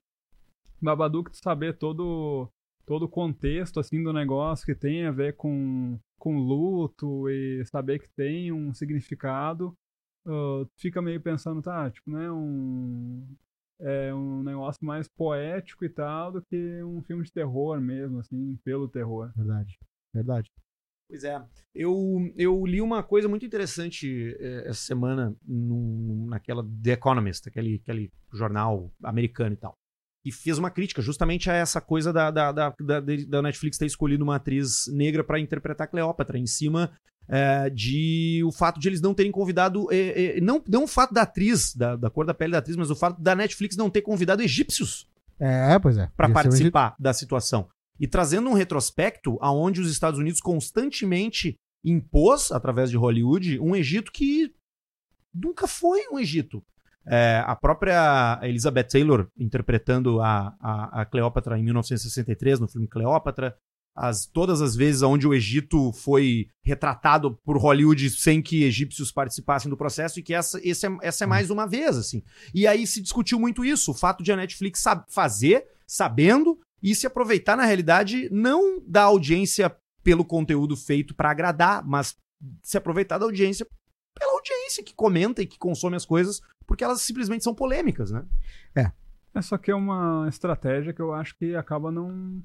[0.82, 2.50] Babadook, tu saber todo
[2.86, 8.00] todo o contexto, assim, do negócio que tem a ver com, com luto e saber
[8.00, 9.78] que tem um significado,
[10.66, 13.26] tu fica meio pensando, tá, tipo, né, um...
[13.82, 18.60] É um negócio mais poético e tal do que um filme de terror mesmo, assim,
[18.62, 19.32] pelo terror.
[19.34, 19.80] Verdade.
[20.14, 20.52] Verdade.
[21.08, 21.42] Pois é.
[21.74, 21.96] Eu,
[22.36, 28.12] eu li uma coisa muito interessante eh, essa semana num- naquela The Economist, aquele, aquele
[28.34, 29.72] jornal americano e tal.
[30.26, 33.86] E fez uma crítica justamente a essa coisa da, da, da, da, da Netflix ter
[33.86, 36.92] escolhido uma atriz negra para interpretar Cleópatra, em cima
[37.30, 39.88] eh, de o fato de eles não terem convidado.
[39.92, 42.76] eh, eh, não, não o fato da atriz, da, da cor da pele da atriz,
[42.76, 45.08] mas o fato da Netflix não ter convidado egípcios
[45.40, 46.10] É, pois é.
[46.18, 47.70] para participar da situação.
[48.00, 54.12] E trazendo um retrospecto aonde os Estados Unidos constantemente impôs, através de Hollywood, um Egito
[54.12, 54.54] que
[55.34, 56.64] nunca foi um Egito.
[57.06, 63.56] É, a própria Elizabeth Taylor interpretando a, a, a Cleópatra em 1963, no filme Cleópatra,
[64.00, 69.70] as, todas as vezes onde o Egito foi retratado por Hollywood sem que egípcios participassem
[69.70, 72.24] do processo, e que essa, esse é, essa é mais uma vez, assim.
[72.54, 76.96] E aí se discutiu muito isso, o fato de a Netflix sab- fazer, sabendo, e
[76.96, 82.16] se aproveitar, na realidade, não da audiência pelo conteúdo feito pra agradar, mas
[82.64, 83.68] se aproveitar da audiência
[84.18, 88.26] pela audiência que comenta e que consome as coisas, porque elas simplesmente são polêmicas, né?
[89.36, 92.42] É só que é uma estratégia que eu acho que acaba não,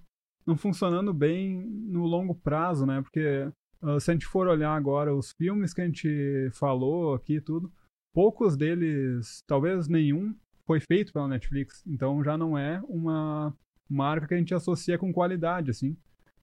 [0.47, 3.01] não funcionando bem no longo prazo, né?
[3.03, 3.51] Porque
[3.82, 7.40] ah, se a gente for olhar agora os filmes que a gente falou aqui e
[7.40, 7.72] tudo,
[8.12, 10.34] poucos deles, talvez nenhum,
[10.66, 11.82] foi feito pela Netflix.
[11.86, 13.55] Então já não é uma
[13.88, 15.97] marca que a gente associa com qualidade, assim.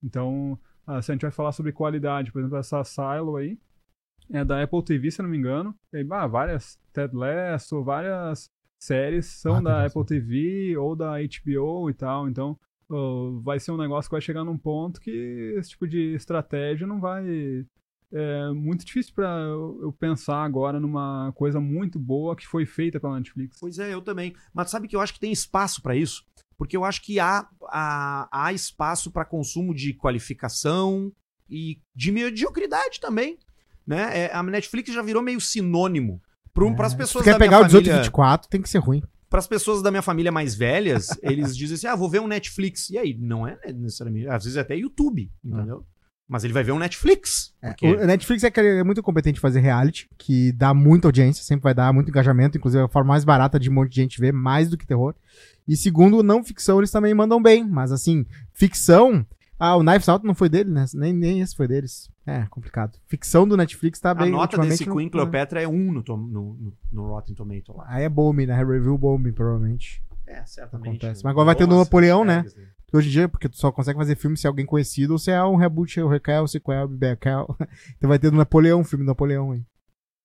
[0.03, 3.57] Então, ah, se a gente vai falar sobre qualidade, por exemplo, essa Silo aí,
[4.31, 5.75] é da Apple TV, se não me engano.
[6.05, 8.49] Bah, várias Ted Lasso, várias
[8.81, 12.29] séries são Ah, da Apple TV ou da HBO e tal.
[12.29, 12.57] Então,
[13.43, 16.99] vai ser um negócio que vai chegar num ponto que esse tipo de estratégia não
[16.99, 17.25] vai.
[18.13, 23.17] É muito difícil para eu pensar agora numa coisa muito boa que foi feita pela
[23.17, 23.57] Netflix.
[23.59, 24.35] Pois é, eu também.
[24.53, 26.23] Mas sabe que eu acho que tem espaço pra isso?
[26.57, 31.11] Porque eu acho que há, há, há espaço pra consumo de qualificação
[31.49, 33.37] e de mediocridade também.
[33.87, 34.25] Né?
[34.25, 36.21] É, a Netflix já virou meio sinônimo.
[36.53, 38.49] Para É, as se pessoas tu quer da minha pegar o 18 e família, 24,
[38.49, 39.01] tem que ser ruim.
[39.32, 42.27] Para as pessoas da minha família mais velhas, eles dizem assim: "Ah, vou ver um
[42.27, 42.89] Netflix".
[42.91, 45.84] E aí, não é necessariamente, às vezes até YouTube, entendeu?
[46.27, 47.53] Mas ele vai ver um Netflix.
[47.61, 51.43] É, porque- o Netflix é, é muito competente em fazer reality, que dá muita audiência,
[51.43, 53.95] sempre vai dar muito engajamento, inclusive é a forma mais barata de um monte de
[53.95, 55.13] gente ver, mais do que terror.
[55.67, 59.25] E segundo, não ficção, eles também mandam bem, mas assim, ficção.
[59.64, 60.86] Ah, o Knives Out não foi dele, né?
[60.95, 62.09] Nem, nem esse foi deles.
[62.26, 62.97] É, complicado.
[63.05, 64.32] Ficção do Netflix tá a bem.
[64.32, 67.86] nota ultimamente desse não- Queen Cleopatra é um no, no, no, no Rotten Tomato lá.
[67.88, 68.55] Aí é Bombe, né?
[68.57, 70.01] Review Bombe, provavelmente.
[70.26, 70.97] É, certamente.
[70.97, 71.24] Acontece.
[71.24, 72.41] Mas agora vai ter no Napoleão, né?
[72.41, 75.20] Porque hoje em dia, porque tu só consegue fazer filme se é alguém conhecido ou
[75.20, 77.55] se é um reboot, o requel, o sequel, o bequel.
[77.97, 79.64] Então vai ter do Napoleão, filme do Napoleão aí.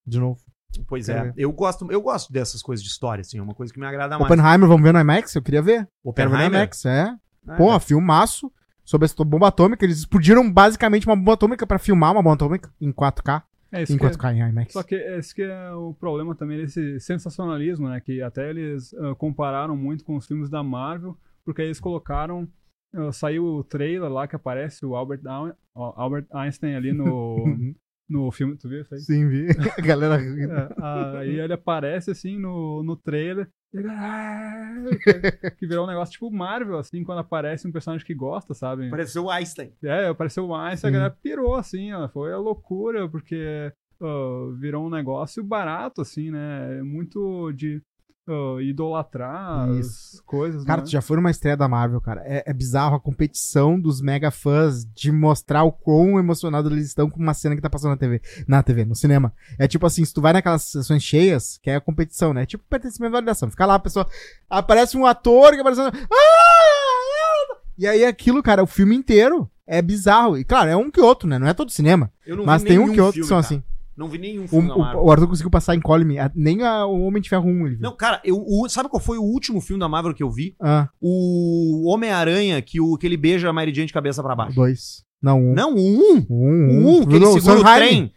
[0.06, 0.40] De novo.
[0.88, 1.24] Pois é.
[1.24, 1.34] ver.
[1.36, 3.36] Eu gosto, eu gosto dessas coisas de história, assim.
[3.38, 4.30] É uma coisa que me agrada mais.
[4.30, 5.34] Oppenheimer, vamos ver no IMAX?
[5.34, 5.86] Eu queria ver.
[6.14, 6.60] Quero ver no Oppenheimer?
[6.60, 7.14] IMAX, é.
[7.48, 8.50] Ah, Pô, filmaço
[8.86, 9.84] sobre essa bomba atômica.
[9.84, 13.42] Eles explodiram basicamente uma bomba atômica pra filmar uma bomba atômica em 4K.
[13.72, 14.72] É enquanto que, cai em IMAX.
[14.72, 18.00] Só que esse que é o problema também desse sensacionalismo, né?
[18.00, 22.48] Que até eles ah, compararam muito com os filmes da Marvel, porque aí eles colocaram.
[22.94, 27.44] ah, saiu o trailer lá que aparece o Albert, Down- ó, Albert Einstein ali no,
[28.08, 28.56] no filme.
[28.56, 29.00] Tu viu isso aí?
[29.00, 29.46] Sim, vi.
[29.78, 30.16] A galera.
[30.22, 33.48] É, aí ele aparece assim no, no trailer.
[33.74, 38.14] e "Ah", que, que virou um negócio tipo Marvel, assim, quando aparece um personagem que
[38.14, 38.88] gosta, sabe?
[38.90, 39.72] Pareceu o Einstein.
[39.82, 40.98] É, apareceu o Einstein, a Sim.
[40.98, 46.82] galera pirou, assim, ó, foi a loucura, porque ó, virou um negócio barato, assim, né?
[46.82, 47.82] Muito de
[48.28, 50.16] ó, idolatrar Isso.
[50.16, 50.86] as coisas, Cara, né?
[50.86, 52.22] tu já foi numa estreia da Marvel, cara.
[52.24, 57.08] É, é bizarro a competição dos mega fãs de mostrar o quão emocionados eles estão
[57.08, 58.20] com uma cena que tá passando na TV.
[58.46, 59.32] Na TV, no cinema.
[59.58, 62.42] É tipo assim, se tu vai naquelas sessões cheias, que é a competição, né?
[62.42, 63.50] É tipo pertencimento e validação.
[63.50, 64.06] Fica lá, a pessoa.
[64.48, 65.80] Aparece um ator que aparece.
[65.80, 67.56] Ah!
[67.78, 70.38] E aí aquilo, cara, o filme inteiro é bizarro.
[70.38, 71.38] E claro, é um que outro, né?
[71.38, 72.10] Não é todo cinema.
[72.26, 73.46] Eu não Mas vi tem um que outro que filme, são cara.
[73.46, 73.62] assim.
[73.96, 75.00] Não vi nenhum O, filme da Marvel.
[75.00, 76.16] o, o Arthur conseguiu passar em Colme.
[76.34, 77.82] Nem a- o Homem de Ferro 1 ele viu.
[77.82, 80.54] Não, cara, eu, o- sabe qual foi o último filme da Marvel que eu vi?
[80.60, 84.54] Ah, O Homem-Aranha, que, o, que ele beija a Mary Jane de cabeça pra baixo.
[84.54, 85.04] dois.
[85.22, 85.54] Não, um.
[85.54, 86.26] Não, o um.
[86.30, 88.12] Um, O um, que ele segura o trem.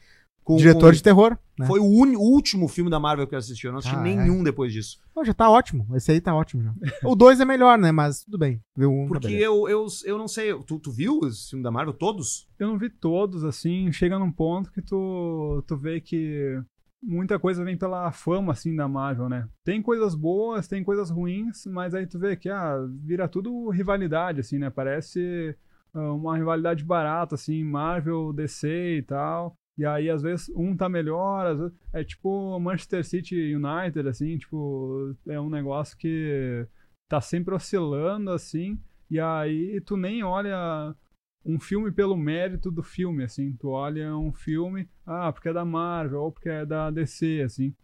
[0.54, 1.38] Com- diretor com- de terror.
[1.58, 1.66] Né?
[1.66, 3.66] Foi o, uni- o último filme da Marvel que eu assisti.
[3.66, 4.98] Eu não assisti Ah, nenhum depois disso.
[5.14, 5.86] Pô, já tá ótimo.
[5.96, 6.74] Esse aí tá ótimo já.
[7.04, 7.92] o dois é melhor, né?
[7.92, 8.62] Mas tudo bem.
[8.76, 9.46] Viu um, tá Porque beleza.
[9.46, 10.54] eu, eu, eu não sei.
[10.64, 11.94] Tu, tu viu esse filme da Marvel?
[11.94, 12.48] Todos?
[12.58, 16.62] Eu não vi todos, assim, chega num ponto que tu, tu vê que
[17.02, 19.48] muita coisa vem pela fama, assim, da Marvel, né?
[19.64, 24.40] Tem coisas boas, tem coisas ruins, mas aí tu vê que, ah, vira tudo rivalidade,
[24.42, 24.70] assim, né?
[24.70, 25.56] Parece
[25.94, 29.56] ah, uma rivalidade barata, assim, Marvel, DC e tal.
[29.80, 31.74] E aí, às vezes, um tá melhor, às vezes...
[31.94, 35.16] É tipo Manchester City United, assim, tipo...
[35.28, 36.68] É um negócio que
[37.08, 40.96] tá sempre oscilando, assim, e aí tu nem olha
[41.44, 43.56] um filme pelo mérito do filme, assim.
[43.58, 47.76] Tu olha um filme, ah, porque é da Marvel, ou porque é da DC, assim.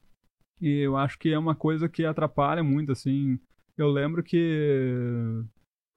[0.61, 3.39] E eu acho que é uma coisa que atrapalha muito, assim.
[3.77, 5.43] Eu lembro que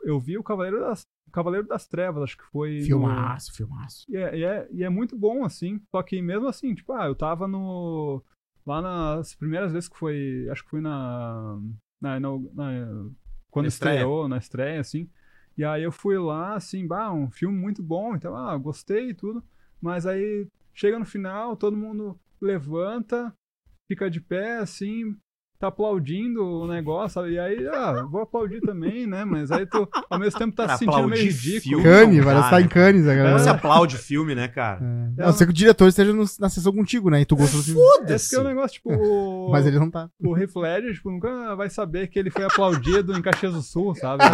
[0.02, 2.78] eu vi o Cavaleiro das, Cavaleiro das Trevas, acho que foi.
[2.80, 4.04] no- Filmaço, filmaço.
[4.08, 5.80] e é, e, é, e é muito bom, assim.
[5.90, 8.22] Só que mesmo assim, tipo, ah, eu tava no.
[8.66, 10.46] Lá nas primeiras vezes que foi.
[10.50, 11.58] Acho que foi na.
[12.00, 13.10] na, na- na-
[13.50, 15.08] quando Na estreou, na estreia, assim.
[15.56, 19.14] E aí eu fui lá, assim, bah, um filme muito bom, então, ah, gostei e
[19.14, 19.42] tudo.
[19.80, 23.32] Mas aí chega no final, todo mundo levanta,
[23.90, 25.16] fica de pé, assim,
[25.58, 27.26] tá aplaudindo o negócio?
[27.28, 29.24] E aí, ah, vou aplaudir também, né?
[29.24, 31.60] Mas aí tu, ao mesmo tempo, tá Cara, se sentindo meio ridículo.
[31.60, 31.84] filme.
[31.84, 33.38] Cane, dá, que tá né, em Cannes a galera.
[33.40, 34.80] se aplaude filme, né, cara?
[35.18, 35.22] É.
[35.22, 37.20] A não ser que o diretor esteja no- na sessão contigo, né?
[37.20, 37.80] E tu gostou do filme.
[38.14, 40.08] Esse que é o negócio, tipo, o, Mas ele não tá.
[40.20, 43.94] o Heath Ledger, tipo, nunca vai saber que ele foi aplaudido em Caxias do Sul,
[43.94, 44.22] sabe?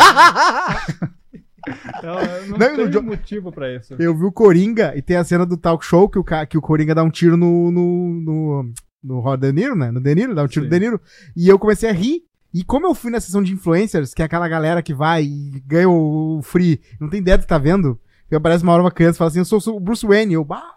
[2.03, 3.95] É, não, Não, tem Jo- motivo pra isso.
[3.99, 6.59] Eu vi o Coringa e tem a cena do talk show que o, ca- que
[6.59, 7.71] o Coringa dá um tiro no.
[7.71, 8.73] no, no,
[9.05, 9.91] no Rod De Niro, né?
[9.91, 10.71] No De Niro, dá um tiro Sim.
[10.71, 11.01] no De Niro.
[11.37, 12.23] E eu comecei a rir.
[12.53, 15.61] E como eu fui na sessão de influencers, que é aquela galera que vai e
[15.67, 18.01] ganha o free, não tem ideia do que tá vendo.
[18.31, 20.35] E aparece uma hora uma criança e fala assim: Eu sou o Bruce Wayne.
[20.35, 20.75] Eu, bah.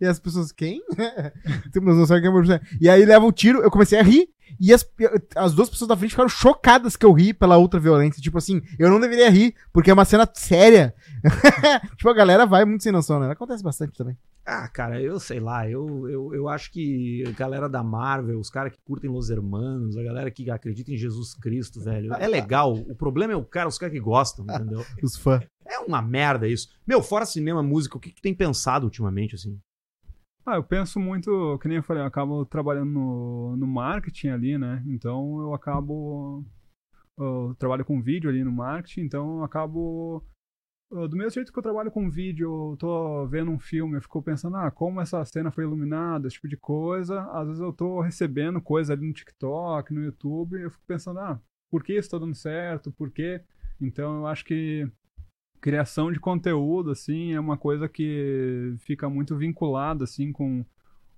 [0.00, 0.80] E as pessoas, quem?
[1.72, 2.78] tipo, nós não sabemos quem é o Bruce Wayne.
[2.80, 4.28] E aí leva o tiro, eu comecei a rir.
[4.60, 4.88] E as,
[5.36, 8.22] as duas pessoas da frente ficaram chocadas que eu ri pela outra violência.
[8.22, 10.94] Tipo assim, eu não deveria rir, porque é uma cena séria.
[11.96, 13.30] tipo, a galera vai muito sem noção, né?
[13.30, 14.16] Acontece bastante também.
[14.50, 18.48] Ah, cara, eu sei lá, eu, eu, eu acho que a galera da Marvel, os
[18.48, 22.72] caras que curtem Los Hermanos, a galera que acredita em Jesus Cristo, velho, é legal.
[22.72, 24.80] O problema é o cara, os caras que gostam, entendeu?
[25.04, 25.44] Os fãs.
[25.66, 26.66] É uma merda isso.
[26.86, 29.60] Meu, fora cinema, música, o que, que tem pensado ultimamente, assim?
[30.46, 34.56] Ah, eu penso muito, que nem eu falei, eu acabo trabalhando no, no marketing ali,
[34.56, 34.82] né?
[34.86, 36.42] Então eu acabo.
[37.18, 40.24] Eu trabalho com vídeo ali no marketing, então eu acabo.
[40.90, 44.22] Do mesmo jeito que eu trabalho com vídeo, eu tô vendo um filme, eu fico
[44.22, 47.22] pensando, ah, como essa cena foi iluminada, esse tipo de coisa.
[47.30, 51.38] Às vezes eu tô recebendo coisa ali no TikTok, no YouTube, eu fico pensando, ah,
[51.70, 52.90] por que isso tá dando certo?
[52.90, 53.42] Por quê?
[53.78, 54.90] Então eu acho que
[55.60, 60.64] criação de conteúdo, assim, é uma coisa que fica muito vinculada, assim, com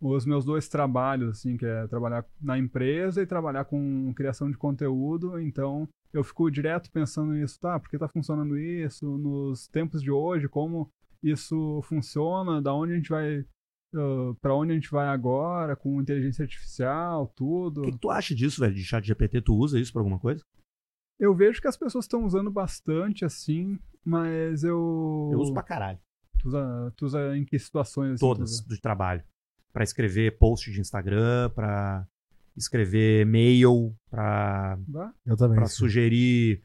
[0.00, 4.56] os meus dois trabalhos, assim, que é trabalhar na empresa e trabalhar com criação de
[4.56, 5.38] conteúdo.
[5.38, 7.78] Então, eu fico direto pensando nisso, tá?
[7.78, 9.06] Por que tá funcionando isso?
[9.18, 10.90] Nos tempos de hoje, como
[11.22, 12.60] isso funciona?
[12.60, 13.44] Da onde a gente vai...
[14.40, 17.82] para onde a gente vai agora com inteligência artificial, tudo.
[17.82, 19.42] O que, que tu acha disso, velho, de chat GPT?
[19.42, 20.44] Tu usa isso pra alguma coisa?
[21.18, 25.28] Eu vejo que as pessoas estão usando bastante, assim, mas eu...
[25.32, 25.98] Eu uso pra caralho.
[26.38, 28.12] Tu usa, tu usa em que situações?
[28.14, 29.22] assim, Todas do trabalho.
[29.70, 32.08] Pra escrever post de Instagram, pra
[32.56, 35.56] escrever mail, pra Bah, Eu também.
[35.56, 36.62] Pra sugerir,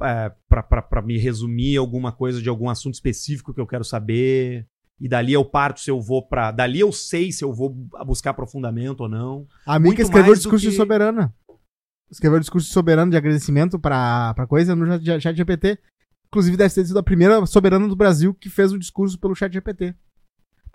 [0.00, 3.84] é, pra pra- pra me resumir alguma coisa de algum assunto específico que eu quero
[3.84, 4.66] saber.
[5.00, 6.50] E dali eu parto se eu vou pra.
[6.50, 7.70] Dali eu sei se eu vou
[8.04, 9.46] buscar aprofundamento ou não.
[9.64, 11.32] A Muito Mika escreveu o discurso que- de soberana.
[12.10, 15.78] Escreveu o discurso soberano de agradecimento pra, pra coisa no chat, chat GPT.
[16.26, 19.52] Inclusive, deve ter sido a primeira soberana do Brasil que fez o discurso pelo chat
[19.52, 19.94] GPT.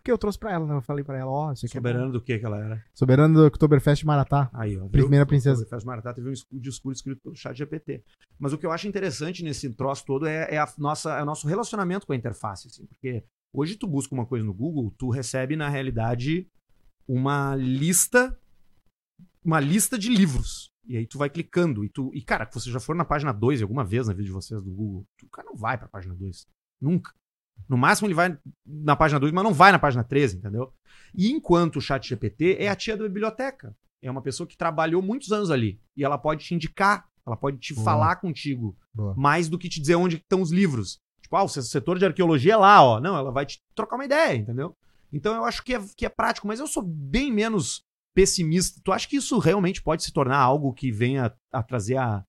[0.04, 0.76] Porque eu trouxe pra ela, né?
[0.76, 2.86] Eu falei pra ela, ó, isso aqui é Soberano do que que ela era?
[2.94, 4.50] Soberano do Oktoberfest Maratá.
[4.54, 4.90] Aí, ó.
[4.90, 5.64] Primeira princesa.
[5.64, 8.04] O Faz Maratá teve um discurso escrito pelo chat GPT.
[8.38, 11.26] Mas o que eu acho interessante nesse troço todo é, é a nossa, é o
[11.26, 13.24] nosso relacionamento com a interface, assim, porque
[13.54, 16.50] hoje tu busca uma coisa no Google, tu recebe, na realidade,
[17.08, 18.38] uma lista
[19.42, 20.70] uma lista de livros.
[20.86, 22.12] E aí tu vai clicando e tu.
[22.14, 24.62] E, cara, se você já for na página 2 alguma vez na vida de vocês
[24.62, 26.46] do Google, tu, o cara não vai pra página 2.
[26.82, 27.14] Nunca.
[27.68, 30.74] No máximo ele vai na página 2, mas não vai na página 13, entendeu?
[31.16, 33.76] E enquanto o chat GPT é a tia da biblioteca.
[34.02, 35.80] É uma pessoa que trabalhou muitos anos ali.
[35.96, 37.86] E ela pode te indicar, ela pode te Boa.
[37.86, 38.76] falar contigo.
[38.94, 39.14] Boa.
[39.16, 41.00] Mais do que te dizer onde estão os livros.
[41.22, 43.00] Tipo, ah, o setor de arqueologia é lá, ó.
[43.00, 44.76] Não, ela vai te trocar uma ideia, entendeu?
[45.12, 47.84] Então eu acho que é, que é prático, mas eu sou bem menos
[48.14, 48.82] pessimista.
[48.84, 52.26] Tu acha que isso realmente pode se tornar algo que venha a trazer a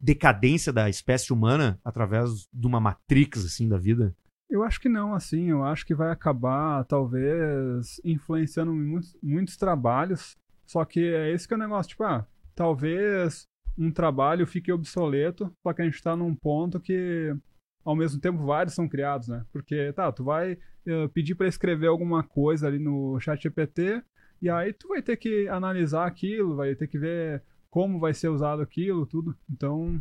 [0.00, 4.14] decadência da espécie humana através de uma matrix, assim, da vida?
[4.50, 10.36] Eu acho que não, assim, eu acho que vai acabar, talvez, influenciando muitos, muitos trabalhos,
[10.66, 13.42] só que é esse que é o negócio, tipo, ah, talvez
[13.76, 17.36] um trabalho fique obsoleto, só que a gente tá num ponto que,
[17.84, 19.44] ao mesmo tempo, vários são criados, né?
[19.52, 24.02] Porque, tá, tu vai eh, pedir para escrever alguma coisa ali no chat GPT,
[24.40, 28.28] e aí tu vai ter que analisar aquilo, vai ter que ver como vai ser
[28.28, 29.36] usado aquilo, tudo.
[29.50, 30.00] Então,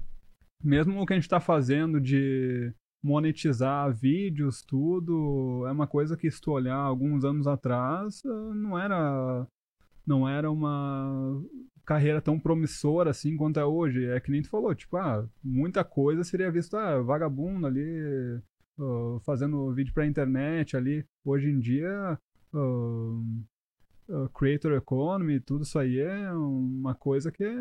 [0.64, 2.74] mesmo o que a gente está fazendo de
[3.04, 8.78] monetizar vídeos, tudo, é uma coisa que se tu olhar alguns anos atrás, eh, não
[8.78, 9.48] era
[10.06, 11.42] não era uma
[11.86, 14.06] carreira tão promissora assim quanto é hoje.
[14.06, 18.42] É que nem tu falou, tipo, ah, muita coisa seria visto, ah, vagabundo ali,
[18.80, 21.06] ah, fazendo vídeo pra internet ali.
[21.26, 22.20] Hoje em dia,
[22.54, 23.22] ah,
[24.34, 27.56] creator economy, tudo isso aí é uma coisa que é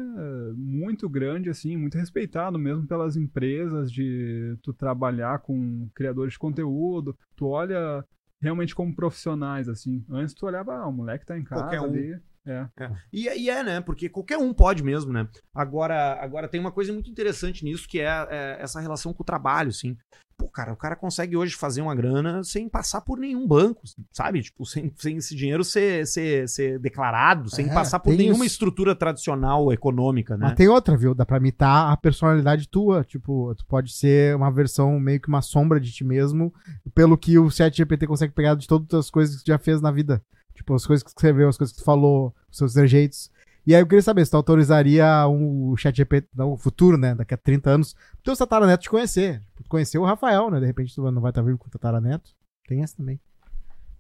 [0.55, 7.17] muito grande, assim, muito respeitado mesmo pelas empresas de tu trabalhar com criadores de conteúdo.
[7.35, 8.05] Tu olha
[8.41, 10.05] realmente como profissionais, assim.
[10.11, 11.85] Antes tu olhava, ah, o moleque tá em casa Qualquer um.
[11.85, 12.21] ali.
[12.47, 12.91] É.
[13.13, 13.81] E, e é, né?
[13.81, 15.27] Porque qualquer um pode mesmo, né?
[15.55, 19.27] Agora, agora tem uma coisa muito interessante nisso, que é, é essa relação com o
[19.27, 19.97] trabalho, assim.
[20.39, 23.81] Pô, cara, o cara consegue hoje fazer uma grana sem passar por nenhum banco,
[24.13, 24.43] sabe?
[24.43, 28.53] Tipo, sem, sem esse dinheiro ser, ser, ser declarado, sem É, passar por nenhuma isso.
[28.53, 30.49] estrutura tradicional econômica, né?
[30.49, 31.15] Mas tem outra, viu?
[31.15, 33.03] Dá pra imitar a personalidade tua.
[33.03, 36.53] Tipo, tu pode ser uma versão meio que uma sombra de ti mesmo,
[36.95, 39.81] pelo que o chat GPT consegue pegar de todas as coisas que tu já fez
[39.81, 40.23] na vida.
[40.57, 43.31] Tipo, as coisas que tu escreveu, as coisas que tu falou, os seus trejeitos.
[43.67, 46.97] E aí eu queria saber se tu autorizaria um, o chat GPT, não, o futuro,
[46.97, 47.15] né?
[47.15, 49.41] Daqui a 30 anos, o teu tataraneto te conhecer.
[49.41, 50.61] Tipo, tu conhecer o Rafael, né?
[50.61, 52.31] De repente tu não vai estar vivo com o tataraneto.
[52.69, 53.21] Tem essa também.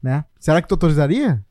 [0.02, 0.24] Né?
[0.38, 1.44] Será que tu autorizaria?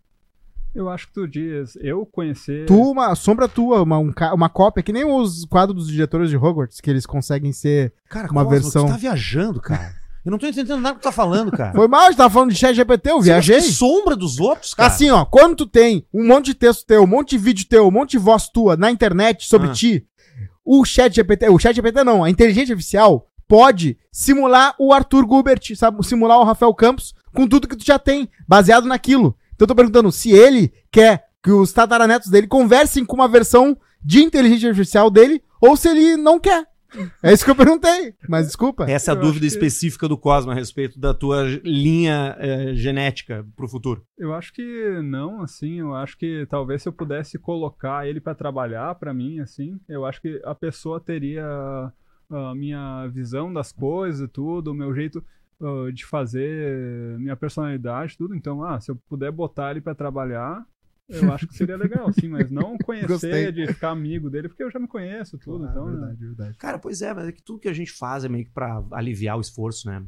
[0.74, 2.66] Eu acho que tu diz, eu conhecer.
[2.66, 6.36] Tu, uma sombra tua, uma, um uma cópia, que nem os quadros dos diretores de
[6.36, 7.94] Hogwarts, que eles conseguem ser.
[8.10, 9.96] Cara, uma Cosmo, versão- Tu tá viajando, cara.
[10.26, 11.74] Eu não tô entendendo nada que tu tá falando, cara.
[11.74, 13.58] Foi mal, gente tava falando de chat GPT, eu Você viajei.
[13.58, 14.88] que sombra dos outros, cara.
[14.92, 17.88] Assim, ó, quando tu tem um monte de texto teu, um monte de vídeo teu,
[17.88, 19.74] um monte de voz tua na internet sobre Ah.
[19.74, 20.04] ti,
[20.66, 25.62] o chat GPT, o chat GPT não, a inteligência artificial pode simular o Arthur Gubert,
[25.76, 29.38] sabe, simular o Rafael Campos com tudo que tu já tem, baseado naquilo.
[29.54, 33.78] Então eu tô perguntando se ele quer que os tataranetos dele conversem com uma versão
[34.04, 36.66] de inteligência artificial dele ou se ele não quer.
[37.24, 38.86] É isso que eu perguntei, mas desculpa.
[38.90, 42.36] Essa é a Eu dúvida acho que- específica do Cosmo a respeito da tua linha
[42.40, 44.04] eh, genética pro futuro.
[44.18, 48.34] Eu acho que não, assim, eu acho que talvez se eu pudesse colocar ele pra
[48.36, 51.46] trabalhar pra mim, assim, eu acho que a pessoa teria
[52.30, 55.24] a minha visão das coisas e tudo, o meu jeito
[55.62, 58.36] ah, de fazer, minha personalidade, tudo.
[58.36, 60.64] Então, ah, se eu puder botar ele pra trabalhar,
[61.10, 62.78] eu acho que seria legal, sim, mas não
[63.08, 63.48] Gostei.
[63.48, 65.92] conhecer de ficar amigo dele, porque eu já me conheço, tudo, Ah, então, né?
[65.92, 66.58] verdade, verdade.
[66.58, 68.84] Cara, pois é, mas é que tudo que a gente faz é meio que pra
[68.92, 70.04] aliviar o esforço, né?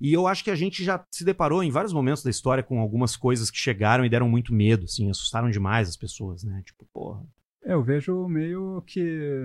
[0.00, 2.80] E eu acho que a gente já se deparou em vários momentos da história com
[2.80, 6.62] algumas coisas que chegaram e deram muito medo, assim, assustaram demais as pessoas, né?
[6.64, 7.22] Tipo, porra.
[7.62, 9.42] É, eu vejo meio que.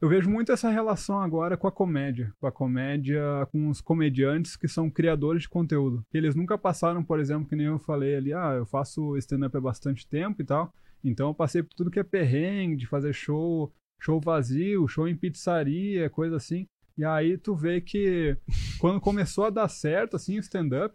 [0.00, 2.32] Eu vejo muito essa relação agora com a comédia.
[2.40, 3.22] Com a comédia,
[3.52, 6.02] com os comediantes que são criadores de conteúdo.
[6.10, 9.60] Eles nunca passaram, por exemplo, que nem eu falei ali, ah, eu faço stand-up há
[9.60, 10.72] bastante tempo e tal.
[11.04, 13.70] Então eu passei por tudo que é perrengue, de fazer show,
[14.00, 16.66] show vazio, show em pizzaria, coisa assim.
[16.96, 18.38] E aí tu vê que
[18.80, 20.94] quando começou a dar certo, assim, o stand-up,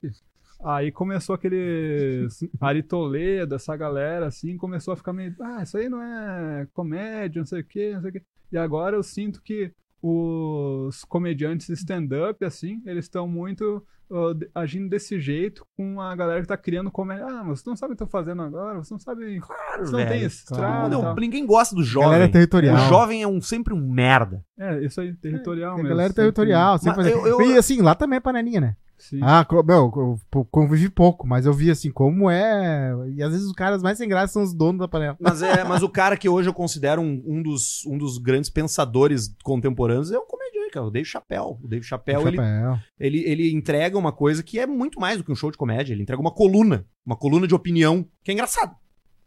[0.63, 2.27] Aí começou aquele
[2.61, 5.35] Ari Toledo, essa galera, assim, começou a ficar meio.
[5.39, 8.23] Ah, isso aí não é comédia, não sei o quê, não sei o quê.
[8.51, 9.71] E agora eu sinto que
[10.01, 16.47] os comediantes stand-up, assim, eles estão muito uh, agindo desse jeito com a galera que
[16.47, 17.25] tá criando comédia.
[17.25, 19.39] Ah, mas vocês não sabem o que estão fazendo agora, vocês não sabem.
[19.39, 20.25] Claro, Vocês não velho.
[20.27, 20.89] estrada.
[20.89, 22.09] Não, ninguém gosta do jovem.
[22.11, 22.75] Galera territorial.
[22.75, 24.43] O jovem é um, sempre um merda.
[24.59, 25.89] É, isso aí, territorial A mesmo.
[25.89, 26.77] galera sempre- territorial.
[26.77, 28.75] sempre eu- eu- E assim, lá também é panelinha, né?
[28.97, 29.19] Sim.
[29.21, 32.93] Ah, meu, eu convivi pouco, mas eu vi assim, como é.
[33.09, 35.17] E às vezes os caras mais sem graça são os donos da panela.
[35.19, 38.49] Mas, é, mas o cara que hoje eu considero um, um dos, um dos grandes
[38.49, 41.57] pensadores contemporâneos é o comediante, cara, o Dave Chappelle.
[41.61, 42.79] O Dave Chappelle, ele, Chapéu.
[42.99, 45.93] ele, ele entrega uma coisa que é muito mais do que um show de comédia.
[45.93, 48.75] Ele entrega uma coluna, uma coluna de opinião que é engraçado,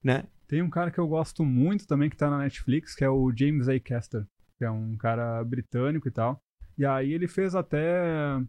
[0.02, 0.24] né?
[0.48, 3.30] Tem um cara que eu gosto muito também que tá na Netflix, que é o
[3.36, 3.78] James A.
[3.78, 4.24] Caster,
[4.56, 6.40] que é um cara britânico e tal.
[6.78, 8.40] E aí ele fez até.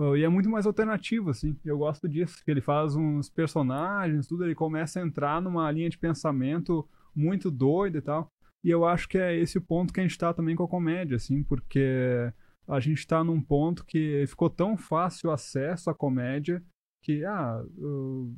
[0.00, 1.56] Uh, e é muito mais alternativo, assim.
[1.64, 5.98] Eu gosto disso, ele faz uns personagens, tudo, ele começa a entrar numa linha de
[5.98, 8.30] pensamento muito doida e tal.
[8.64, 10.68] E eu acho que é esse o ponto que a gente tá também com a
[10.68, 12.32] comédia, assim, porque
[12.68, 16.62] a gente tá num ponto que ficou tão fácil o acesso à comédia
[17.02, 18.36] que, ah, uh,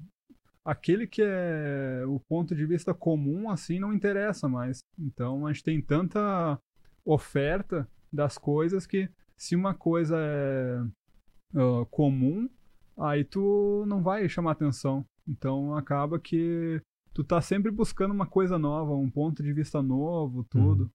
[0.64, 4.80] aquele que é o ponto de vista comum, assim, não interessa mais.
[4.98, 6.58] Então a gente tem tanta
[7.04, 10.82] oferta das coisas que se uma coisa é
[11.55, 12.48] ah, comum,
[12.98, 15.05] aí tu não vai chamar atenção.
[15.28, 16.80] Então acaba que
[17.14, 20.90] tu tá sempre buscando uma coisa nova, um ponto de vista novo, tudo.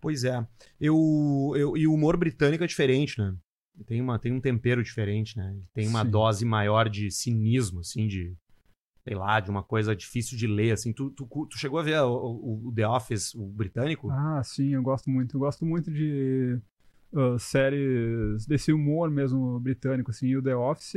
[0.00, 0.46] Pois é.
[0.78, 3.34] Eu, eu, e o humor britânico é diferente, né?
[3.86, 5.58] Tem, uma, tem um tempero diferente, né?
[5.72, 6.10] Tem uma Sim.
[6.10, 8.36] dose maior de cinismo, assim, de.
[9.02, 10.92] Sei lá, de uma coisa difícil de ler, assim.
[10.92, 14.10] Tu, tu, tu chegou a ver o, o- o The Office, o britânico?
[14.10, 15.36] Ah, sim, eu gosto muito.
[15.36, 16.60] Eu gosto muito de
[17.14, 20.26] ah, séries desse humor mesmo britânico, assim.
[20.28, 20.96] E o The Office,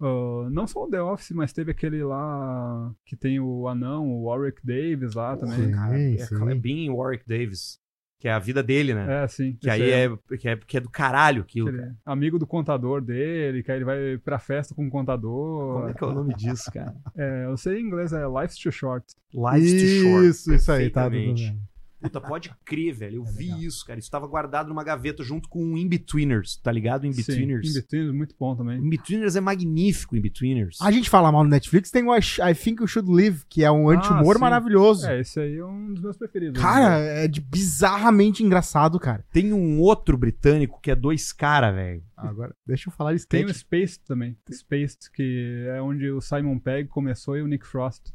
[0.00, 4.24] ah, não só o The Office, mas teve aquele lá que tem o anão, o
[4.24, 5.66] Warwick Davis lá também.
[5.66, 5.72] Sim.
[5.72, 6.50] Cara, é, sim.
[6.50, 7.78] é bem Warwick Davis.
[8.18, 9.24] Que é a vida dele, né?
[9.24, 9.56] É, sim.
[9.58, 11.72] que aí é, que é, que é do caralho aquilo.
[11.72, 11.96] cara.
[12.04, 15.88] amigo do contador dele, que aí ele vai pra festa com o Como contador.
[15.88, 16.94] é que é o nome disso, cara?
[17.16, 19.06] É, eu sei em inglês, é Life's Too Short.
[19.32, 20.26] Life's Too Short.
[20.26, 21.62] Isso, isso aí, tá tudo bem.
[22.00, 23.16] Puta, pode crer, velho.
[23.16, 23.60] Eu vi legal.
[23.62, 23.98] isso, cara.
[23.98, 27.06] Isso tava guardado numa gaveta junto com o In-Betweeners, tá ligado?
[27.06, 27.66] In-Betweeners.
[27.66, 28.78] Sim, In-Betweeners, muito bom também.
[28.78, 30.78] In-Betweeners é magnífico, In-Betweeners.
[30.80, 32.20] A gente fala mal no Netflix, tem o I,
[32.54, 34.40] Think You Should Live, que é um Ah, anti-humor sim.
[34.40, 35.06] maravilhoso.
[35.06, 36.60] É, esse aí é um dos meus preferidos.
[36.60, 39.24] Cara, é de bizarramente engraçado, cara.
[39.32, 42.02] Tem um outro britânico que é dois cara, velho.
[42.16, 43.52] Agora, deixa eu falar de Tem o.
[43.52, 44.36] Spaced também.
[44.50, 48.10] Spaced, que é onde o Simon Pegg começou e o Nick Frost.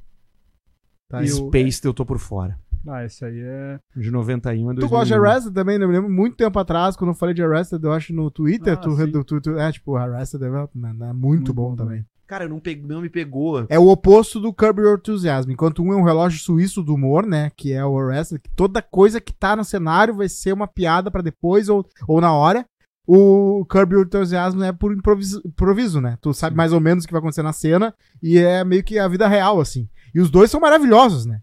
[1.08, 1.52] Tá, e eu-
[1.84, 2.60] eu tô por fora.
[2.88, 3.80] Ah, esse aí é.
[3.96, 4.80] De 91 a 2001.
[4.80, 5.78] Tu gosta de Arrested também?
[5.80, 5.86] né?
[5.86, 8.74] Eu me lembro muito tempo atrás, quando eu falei de Arrested, eu acho no Twitter,
[8.74, 12.06] Ah, tu, tu, tu, tu- é tipo, Arrested Development, é muito, Muito bom, bom também.
[12.28, 13.66] Cara, não, pe- não me pegou.
[13.70, 15.52] É o oposto do Curb Your Enthusiasm.
[15.52, 17.52] Enquanto um é um relógio suíço do humor, né?
[17.56, 21.12] Que é o Arrested, que toda coisa que tá no cenário vai ser uma piada
[21.12, 22.66] pra depois ou, ou na hora.
[23.08, 26.18] O Curb Your Enthusiasm é por improviso, improviso, né?
[26.20, 28.98] Tu sabe mais ou menos o que vai acontecer na cena e é meio que
[28.98, 29.88] a vida real, assim.
[30.14, 31.40] E os dois são maravilhosos, né?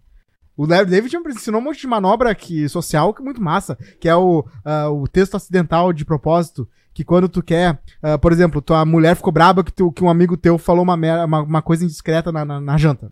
[0.56, 3.76] O Larry David me ensinou um monte de manobra que, social que é muito massa,
[4.00, 8.32] que é o, ah, o texto acidental de propósito, que quando tu quer, ah, por
[8.32, 10.94] exemplo, tua mulher ficou braba que, tu- que um amigo teu falou uma,
[11.24, 13.10] uma, uma coisa indiscreta na, na, na janta.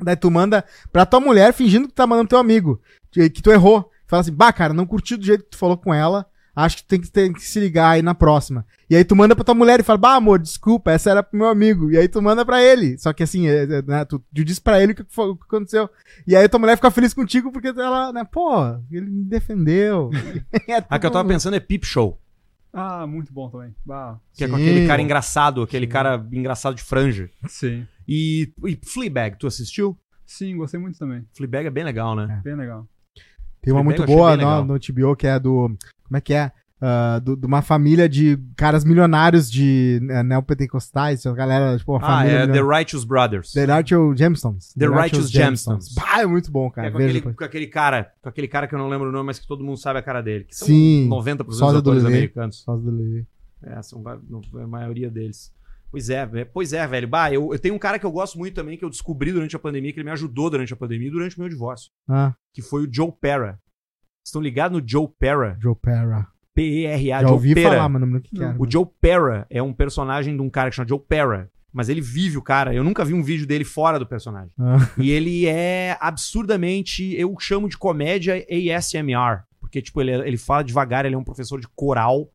[0.00, 3.42] Daí tu manda pra tua mulher fingindo que tu tá mandando teu amigo, que, que
[3.42, 3.90] tu errou.
[4.06, 6.26] Fala assim, bah, cara, não curti do jeito que tu falou com ela,
[6.64, 8.64] acho que tu tem que, tem que se ligar aí na próxima.
[8.90, 11.38] E aí tu manda pra tua mulher e fala, bah, amor, desculpa, essa era pro
[11.38, 11.90] meu amigo.
[11.90, 12.96] E aí tu manda pra ele.
[12.98, 15.36] Só que assim, é, é, né, tu, tu diz pra ele o que, foi- o
[15.36, 15.88] que aconteceu.
[16.26, 18.50] E aí tua mulher fica feliz contigo porque ela, né, pô,
[18.90, 20.10] ele me defendeu.
[20.68, 22.18] É A que eu tava pensando é Peep Show.
[22.72, 23.74] Ah, muito bom também.
[23.90, 24.62] Ah, Que é com Sim.
[24.62, 25.92] aquele cara engraçado, aquele Sim.
[25.92, 27.30] cara engraçado de franja.
[27.48, 27.86] sim.
[28.06, 29.98] E, e Fleabag, tu assistiu?
[30.26, 31.26] Sim, gostei muito também.
[31.34, 32.40] Fleabag é bem legal, né?
[32.44, 32.86] Bem legal.
[33.68, 35.68] Tem uma muito boa no, no TBO que é do.
[36.04, 36.50] Como é que é?
[37.24, 42.18] Do- de uma família de caras milionários de né, neopentecostais, a galera, tipo, uma Ah,
[42.18, 42.36] família.
[42.38, 42.60] é The.
[42.62, 43.50] Righteous Brothers.
[43.52, 44.74] The Righteous Gemstones.
[44.78, 45.92] The Righteous Gemstones.
[45.94, 46.86] Bah, é muito bom, cara.
[46.86, 49.26] É com aquele, com aquele cara, com aquele cara que eu não lembro o nome,
[49.26, 50.46] mas que todo mundo sabe a cara dele.
[50.50, 51.08] Sim.
[51.10, 52.14] 90% dos do atores Lelê.
[52.16, 52.62] americanos.
[52.62, 53.26] Só do Levi.
[53.60, 55.52] É, são a maioria deles.
[55.90, 57.08] Pois é, pois é, velho.
[57.08, 59.56] Bah, eu, eu tenho um cara que eu gosto muito também, que eu descobri durante
[59.56, 61.90] a pandemia, que ele me ajudou durante a pandemia e durante o meu divórcio.
[62.08, 63.52] Ah, Que foi o Joe Pera.
[63.52, 65.56] Vocês estão ligados no Joe Pera?
[65.60, 66.26] Joe Pera.
[66.54, 67.70] P-E-R-A, Já Joe ouvi Pera.
[67.70, 68.56] falar, mas não lembro o que, que era.
[68.58, 71.50] O Joe Pera é um personagem de um cara que chama Joe Pera.
[71.72, 72.74] Mas ele vive o cara.
[72.74, 74.50] Eu nunca vi um vídeo dele fora do personagem.
[74.58, 77.14] Ah, E ele é absurdamente.
[77.14, 79.44] Eu chamo de comédia ASMR.
[79.60, 82.28] Porque, tipo, ele, ele fala devagar, ele é um professor de coral.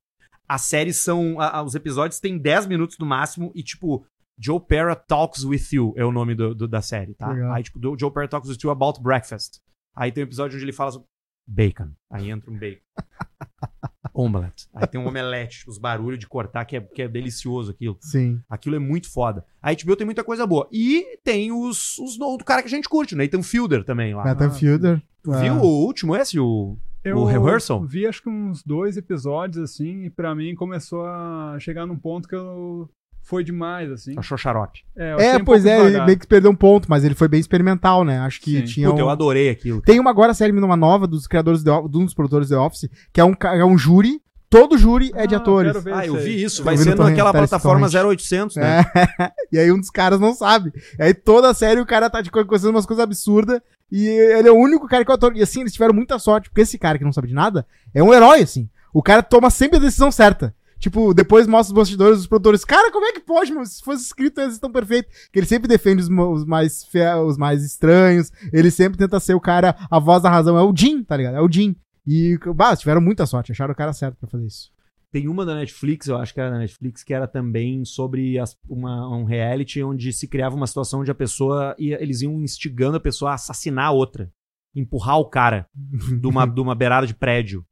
[0.47, 1.39] As séries são.
[1.39, 4.05] a- a- os episódios têm 10 minutos no máximo e, tipo,
[4.37, 7.29] Joe Pera Talks With You é o nome do, do- da série, tá?
[7.31, 7.53] Legal.
[7.53, 9.59] Aí, tipo, do- Joe Pera Talks With You About Breakfast.
[9.95, 11.07] Aí tem um episódio onde ele fala sobre
[11.47, 11.91] bacon.
[12.11, 12.81] Aí entra um bacon.
[14.13, 14.67] omelette.
[14.73, 17.97] Aí tem um omelete, os barulhos de cortar, que é, que é delicioso aquilo.
[18.01, 18.39] Sim.
[18.49, 19.43] Aquilo é muito foda.
[19.61, 20.67] A HBO tem muita coisa boa.
[20.71, 24.23] E tem os, os do cara que a gente curte, o Nathan Fielder também lá.
[24.23, 25.01] Nathan Fielder.
[25.23, 26.77] Tu ah, viu o último esse, o...
[27.03, 27.81] Eu O Rehearsal?
[27.85, 32.27] vi acho que uns dois episódios, assim, e pra mim começou a chegar num ponto
[32.27, 32.89] que eu...
[33.21, 34.13] foi demais, assim.
[34.17, 34.81] Achou xarope.
[34.95, 37.27] É, É, um pois pouco é, ele meio que perdeu um ponto, mas ele foi
[37.27, 38.19] bem experimental, né?
[38.19, 38.63] Acho que Sim.
[38.65, 38.89] tinha.
[38.89, 39.81] Puta, um- eu adorei aquilo.
[39.81, 42.89] Tem uma agora série numa nova dos criadores de, de um dos produtores de Office,
[43.11, 44.21] que é um, é um júri.
[44.57, 45.75] Todo júri é de Ah, atores.
[45.91, 46.23] Ah, eu aí.
[46.23, 46.57] vi isso.
[46.57, 48.05] Tô Vai ser naquela plataforma torrent.
[48.19, 48.85] 0800, né?
[49.19, 49.31] É.
[49.51, 50.71] e aí um dos caras não sabe.
[50.99, 53.59] E aí toda a série o cara tá tipo, acontecendo umas coisas absurdas.
[53.91, 55.35] E ele é o único cara que é o ator.
[55.35, 58.01] E assim, eles tiveram muita sorte, porque esse cara que não sabe de nada é
[58.03, 58.69] um herói, assim.
[58.93, 60.53] O cara toma sempre a decisão certa.
[60.79, 62.65] Tipo, depois mostra os bastidores dos produtores.
[62.65, 63.65] Cara, como é que pode, meu?
[63.65, 65.11] Se fosse escrito, eles estão perfeitos.
[65.31, 68.31] Que ele sempre defende os, os mais fe- os mais estranhos.
[68.51, 70.57] Ele sempre tenta ser o cara, a voz da razão.
[70.57, 71.37] É o Jim, tá ligado?
[71.37, 71.75] É o Jim.
[72.05, 73.51] E, bah, tiveram muita sorte.
[73.51, 74.71] Acharam o cara certo pra fazer isso.
[75.11, 78.57] Tem uma da Netflix, eu acho que era da Netflix, que era também sobre as-
[78.67, 82.97] uma- um reality onde se criava uma situação onde a pessoa ia, eles iam instigando
[82.97, 84.31] a pessoa a assassinar a outra.
[84.75, 87.63] Empurrar o cara de uma, de uma beirada de prédio.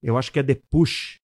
[0.00, 1.16] Eu acho que é The Push.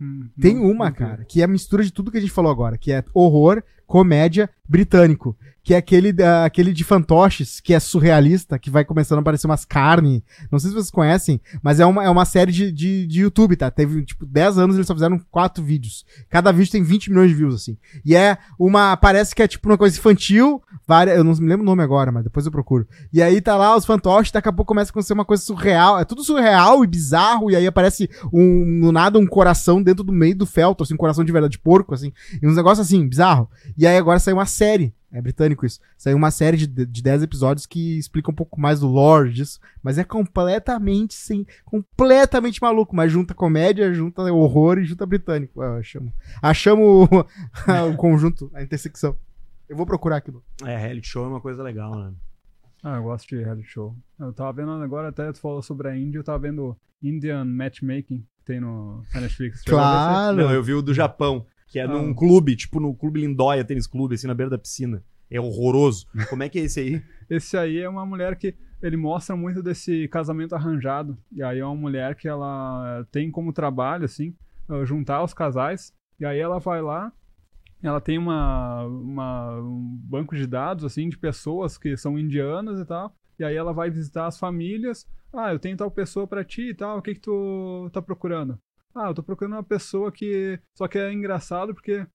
[0.00, 2.32] Hum, Tem não- uma, não cara, que é a mistura de tudo que a gente
[2.32, 7.72] falou agora, que é horror, comédia, britânico, que é aquele, da- aquele de fantoches, que
[7.72, 10.20] é surrealista, que vai começando a aparecer umas carnes.
[10.50, 13.56] Não sei se vocês conhecem, mas é uma, é uma série de, de, de YouTube,
[13.56, 13.70] tá?
[13.70, 16.04] Teve, tipo, 10 anos eles só fizeram quatro vídeos.
[16.28, 17.76] Cada vídeo tem 20 milhões de views, assim.
[18.04, 21.62] E é uma, parece que é tipo uma coisa infantil, várias, eu não me lembro
[21.62, 22.86] o nome agora, mas depois eu procuro.
[23.12, 25.98] E aí tá lá os fantoches, daqui a pouco começa a acontecer uma coisa surreal,
[26.00, 30.12] é tudo surreal e bizarro, e aí aparece um, no nada um coração dentro do
[30.12, 33.06] meio do feltro, assim, um coração de verdade, de porco, assim, e uns negócios assim,
[33.06, 33.48] bizarro.
[33.76, 37.22] E aí agora saiu uma série, é britânico isso, saiu uma série de, de 10
[37.22, 42.96] episódios que explica um pouco mais do lore disso, mas é completamente, sim, completamente maluco,
[42.96, 46.12] mas junta comédia, junta horror e junta britânico, eu achamos.
[46.40, 47.26] Achamos o,
[47.92, 49.16] o conjunto, a intersecção.
[49.68, 50.42] Eu vou procurar aquilo.
[50.64, 52.12] É, reality show é uma coisa legal, né?
[52.82, 53.96] Ah, eu gosto de reality show.
[54.18, 58.26] Eu tava vendo agora, até tu falou sobre a Índia, eu tava vendo Indian Matchmaking,
[58.38, 59.62] que tem no na Netflix.
[59.62, 60.36] Claro.
[60.36, 61.88] Não, eu vi o do Japão, que é Ah.
[61.88, 65.02] num clube, tipo no Clube Lindóia Tênis Clube, assim, na beira da piscina.
[65.30, 66.06] É horroroso.
[66.30, 67.02] Como é que é esse aí?
[67.30, 71.16] Esse aí é uma mulher que ele mostra muito desse casamento arranjado.
[71.32, 74.34] E aí é uma mulher que ela tem como trabalho, assim,
[74.70, 75.92] eh, juntar os casais.
[76.20, 77.10] E aí ela vai lá,
[77.82, 82.84] ela tem uma, uma- um banco de dados, assim, de pessoas que são indianas e
[82.84, 83.14] tal.
[83.38, 85.06] E aí ela vai visitar as famílias.
[85.32, 88.58] Ah, eu tenho tal pessoa pra ti e tal, o que que tu tá procurando?
[88.94, 90.58] Ah, eu tô procurando uma pessoa que...
[90.76, 92.06] Só que é engraçado porque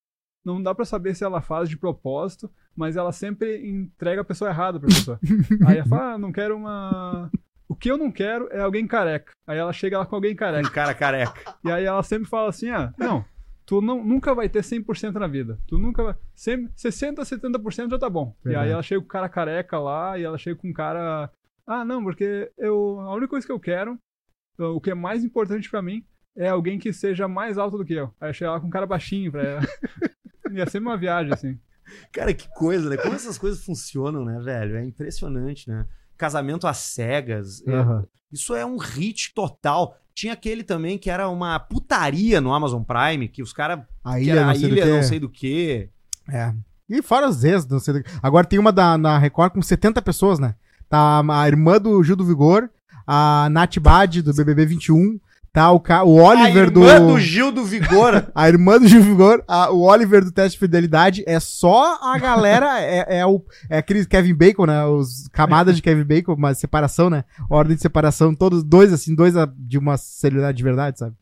[0.45, 4.49] não dá pra saber se ela faz de propósito, mas ela sempre entrega a pessoa
[4.49, 5.19] errada pra pessoa.
[5.67, 7.29] Aí ela fala, ah, não quero uma...
[7.67, 9.33] O que eu não quero é alguém careca.
[9.45, 10.69] Aí ela chega lá com alguém Um careca.
[10.69, 11.57] cara careca.
[11.65, 13.25] E aí ela sempre fala assim, ah, não,
[13.65, 15.59] tu não, nunca vai ter 100% na vida.
[15.67, 16.15] Tu nunca vai...
[16.33, 18.33] Sempre, 60%, 70% já tá bom.
[18.45, 21.29] E aí ela chega com o cara careca lá, e ela chega com um cara...
[21.65, 23.01] Ah, não, porque eu...
[23.01, 23.99] A única coisa que eu quero,
[24.57, 26.05] o que é mais importante pra mim,
[26.37, 28.13] é alguém que seja mais alto do que eu.
[28.21, 29.61] Aí chega lá com um cara baixinho pra ela.
[30.53, 31.59] Ia ser uma viagem, assim.
[32.13, 32.97] Cara, que coisa, né?
[32.97, 34.77] Como essas coisas funcionam, né, velho?
[34.77, 35.85] É impressionante, né?
[36.17, 37.65] Casamento às cegas.
[37.67, 38.05] é- Aham.
[38.31, 39.95] Isso é um hit total.
[40.13, 43.79] Tinha aquele também que era uma putaria no Amazon Prime, que os caras.
[44.03, 44.91] A Que ilha, era não a sei do ilha quê.
[44.91, 45.89] não sei do que.
[46.29, 46.53] É.
[46.89, 48.03] E fora os ex, não sei do...
[48.21, 50.55] Agora tem uma da, na Record com 70 pessoas, né?
[50.89, 52.69] Tá a irmã do Gil do Vigor,
[53.05, 55.19] a Nath Bad do BBB 21,
[55.53, 56.03] tá o, ca...
[56.03, 56.83] o Oliver a do...
[56.87, 58.27] irmã do Gil do Vigor.
[58.35, 61.97] A irmã do Gil do Vigor, a- o Oliver do Teste de Fidelidade, é só
[62.01, 64.85] a galera, é, é, o, é aquele Kevin Bacon, né?
[64.85, 67.23] Os camadas de Kevin Bacon, uma separação, né?
[67.49, 71.15] Ordem de separação, todos dois, assim, dois a- de uma celebridade de verdade, sabe?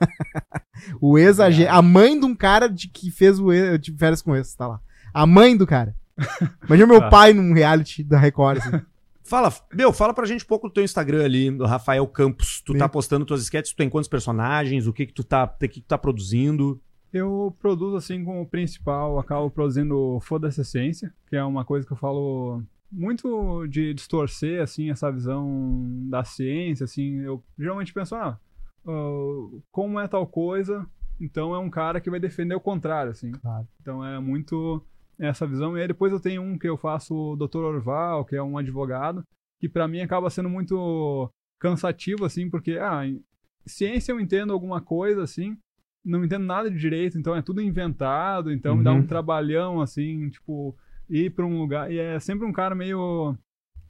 [1.00, 4.20] o ex, a, a mãe de um cara de, que fez o ex, de férias
[4.22, 4.80] com esse, tá lá.
[5.14, 5.94] A mãe do cara.
[6.66, 7.08] Imagina meu Tá.
[7.08, 8.80] pai num reality da Record, assim.
[9.28, 12.62] Fala, meu, fala pra gente um pouco do teu Instagram ali, do Rafael Campos.
[12.64, 12.78] Tu Sim.
[12.78, 15.68] tá postando tuas sketches, tu tem quantos personagens, o que que tu tá, o que
[15.68, 16.80] que tu tá produzindo?
[17.12, 21.96] Eu produzo assim como principal, acabo produzindo Foda-se Essência, que é uma coisa que eu
[21.96, 28.38] falo muito de distorcer assim essa visão da ciência, assim, eu geralmente penso, ah,
[28.86, 30.86] ah, como é tal coisa,
[31.20, 33.32] então é um cara que vai defender o contrário, assim.
[33.32, 33.66] Claro.
[33.80, 34.84] Então é muito
[35.18, 35.76] essa visão.
[35.76, 37.58] E aí depois eu tenho um que eu faço o Dr.
[37.58, 39.22] Orval, que é um advogado,
[39.60, 43.22] que pra mim acaba sendo muito cansativo, assim, porque, ah, em
[43.66, 45.56] ciência eu entendo alguma coisa, assim,
[46.04, 48.98] não entendo nada de direito, então é tudo inventado, então me dá Uhum.
[48.98, 50.76] um trabalhão, assim, tipo,
[51.08, 51.90] ir pra um lugar.
[51.90, 53.36] E é sempre um cara meio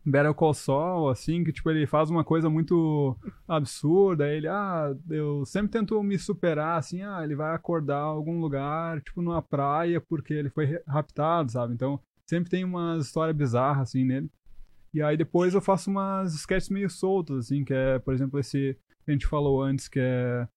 [0.07, 3.17] Better Call Saul, assim, que tipo, ele faz uma coisa muito
[3.49, 8.41] absurda, ele, ah, eu sempre tento me superar, assim, ah, ele vai acordar em algum
[8.41, 11.75] lugar, tipo, numa praia, porque ele foi raptado, sabe?
[11.75, 14.31] Então, sempre tem uma história bizarra, assim, nele.
[14.95, 18.79] E aí depois eu faço umas sketches meio soltas, assim, que é, por exemplo, esse
[19.05, 20.49] que a gente falou antes, que é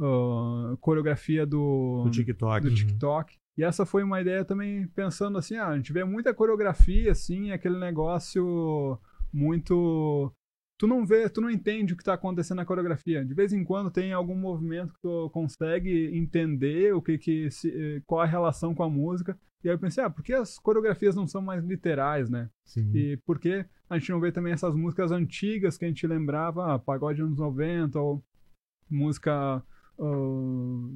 [0.00, 2.68] uh, coreografia do, Do TikTok.
[2.68, 3.38] do TikTok.
[3.56, 7.52] E essa foi uma ideia também pensando assim, ah, a gente vê muita coreografia, assim,
[7.52, 8.98] aquele negócio
[9.32, 10.32] muito.
[10.78, 13.24] Tu não vê, tu não entende o que está acontecendo na coreografia.
[13.24, 18.02] De vez em quando tem algum movimento que tu consegue entender o que que se,
[18.06, 19.38] qual a relação com a música.
[19.64, 22.50] E aí eu pensei, ah, por que as coreografias não são mais literais, né?
[22.64, 22.92] Sim.
[22.94, 26.74] E por que a gente não vê também essas músicas antigas que a gente lembrava,
[26.74, 28.22] ah, pagode anos 90, ou
[28.90, 29.62] música,
[29.98, 30.88] ah,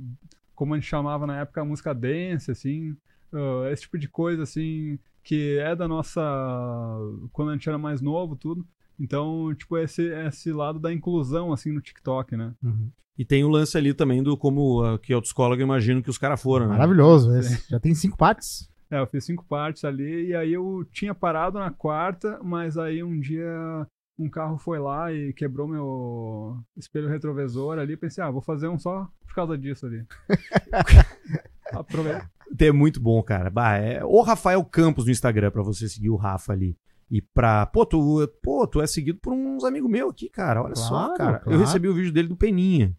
[0.61, 2.95] como a gente chamava na época, música dance, assim,
[3.33, 6.21] ah, esse tipo de coisa, assim, que é da nossa.
[7.33, 8.63] quando a gente era mais novo, tudo.
[8.99, 12.53] Então, tipo, esse, esse lado da inclusão, assim, no TikTok, né?
[12.63, 12.91] Uhum.
[13.17, 16.19] E tem o lance ali também do como uh, que autoescola eu imagino que os
[16.19, 16.73] caras foram, né?
[16.73, 17.67] Maravilhoso esse.
[17.71, 18.71] Já tem cinco partes.
[18.91, 23.03] É, eu fiz cinco partes ali, e aí eu tinha parado na quarta, mas aí
[23.03, 23.87] um dia
[24.21, 27.97] um carro foi lá e quebrou meu espelho retrovisor ali.
[27.97, 30.05] Pensei, ah, vou fazer um só por causa disso ali.
[31.73, 32.31] Aproveita.
[32.59, 33.49] É muito bom, cara.
[33.49, 34.05] Bah, é...
[34.05, 36.77] O Rafael Campos no Instagram pra você seguir o Rafa ali.
[37.11, 37.67] E pra.
[37.67, 40.63] Pô, tu, pô, tu é seguido por uns amigos meus aqui, cara.
[40.63, 41.37] Olha só, Claro, cara.
[41.39, 41.61] Eu claro.
[41.61, 42.97] recebi o vídeo dele do Peninha.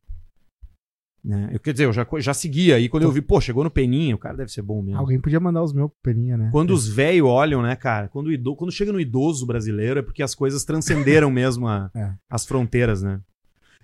[1.24, 1.50] Né?
[1.54, 2.90] Eu, quer dizer, eu já, já seguia aí.
[2.90, 5.00] Quando eu vi, pô, chegou no Peninha, o cara deve ser bom mesmo.
[5.00, 6.50] Alguém podia mandar os meus pro Peninha, né?
[6.52, 8.08] Quando os velhos olham, né, cara?
[8.08, 8.56] Quando, o ido...
[8.56, 12.12] Quando chega no idoso brasileiro é porque as coisas transcenderam mesmo a- É.
[12.30, 13.20] as fronteiras, né?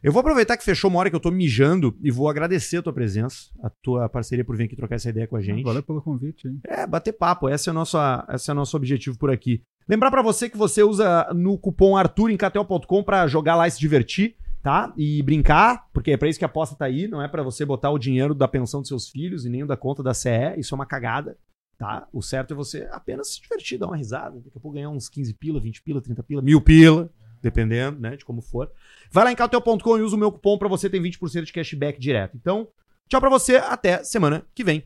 [0.03, 2.81] Eu vou aproveitar que fechou uma hora que eu tô mijando e vou agradecer a
[2.83, 5.63] tua presença, a tua parceria por vir aqui trocar essa ideia com a gente.
[5.63, 6.59] Valeu pelo convite, hein?
[6.65, 7.49] É, bater papo.
[7.49, 7.97] Esse é o nosso,
[8.31, 9.61] esse é o nosso objetivo por aqui.
[9.89, 13.71] Lembrar pra você que você usa no cupom Arthur em KTO.com pra jogar lá e
[13.71, 14.93] se divertir, tá?
[14.97, 17.65] E brincar, porque é para isso que a aposta tá aí, não é para você
[17.65, 20.73] botar o dinheiro da pensão dos seus filhos e nem da conta da CE, isso
[20.73, 21.37] é uma cagada,
[21.77, 22.07] tá?
[22.11, 25.09] O certo é você apenas se divertir, dar uma risada, daqui a pouco ganhar uns
[25.09, 27.09] 15 pila, 20 pila, 30 pila, mil pila,
[27.41, 28.71] dependendo, né, de como for.
[29.11, 31.99] Vai lá em cauteo.com e usa o meu cupom para você ter 20% de cashback
[31.99, 32.35] direto.
[32.35, 32.67] Então,
[33.07, 34.83] tchau para você, até semana que vem.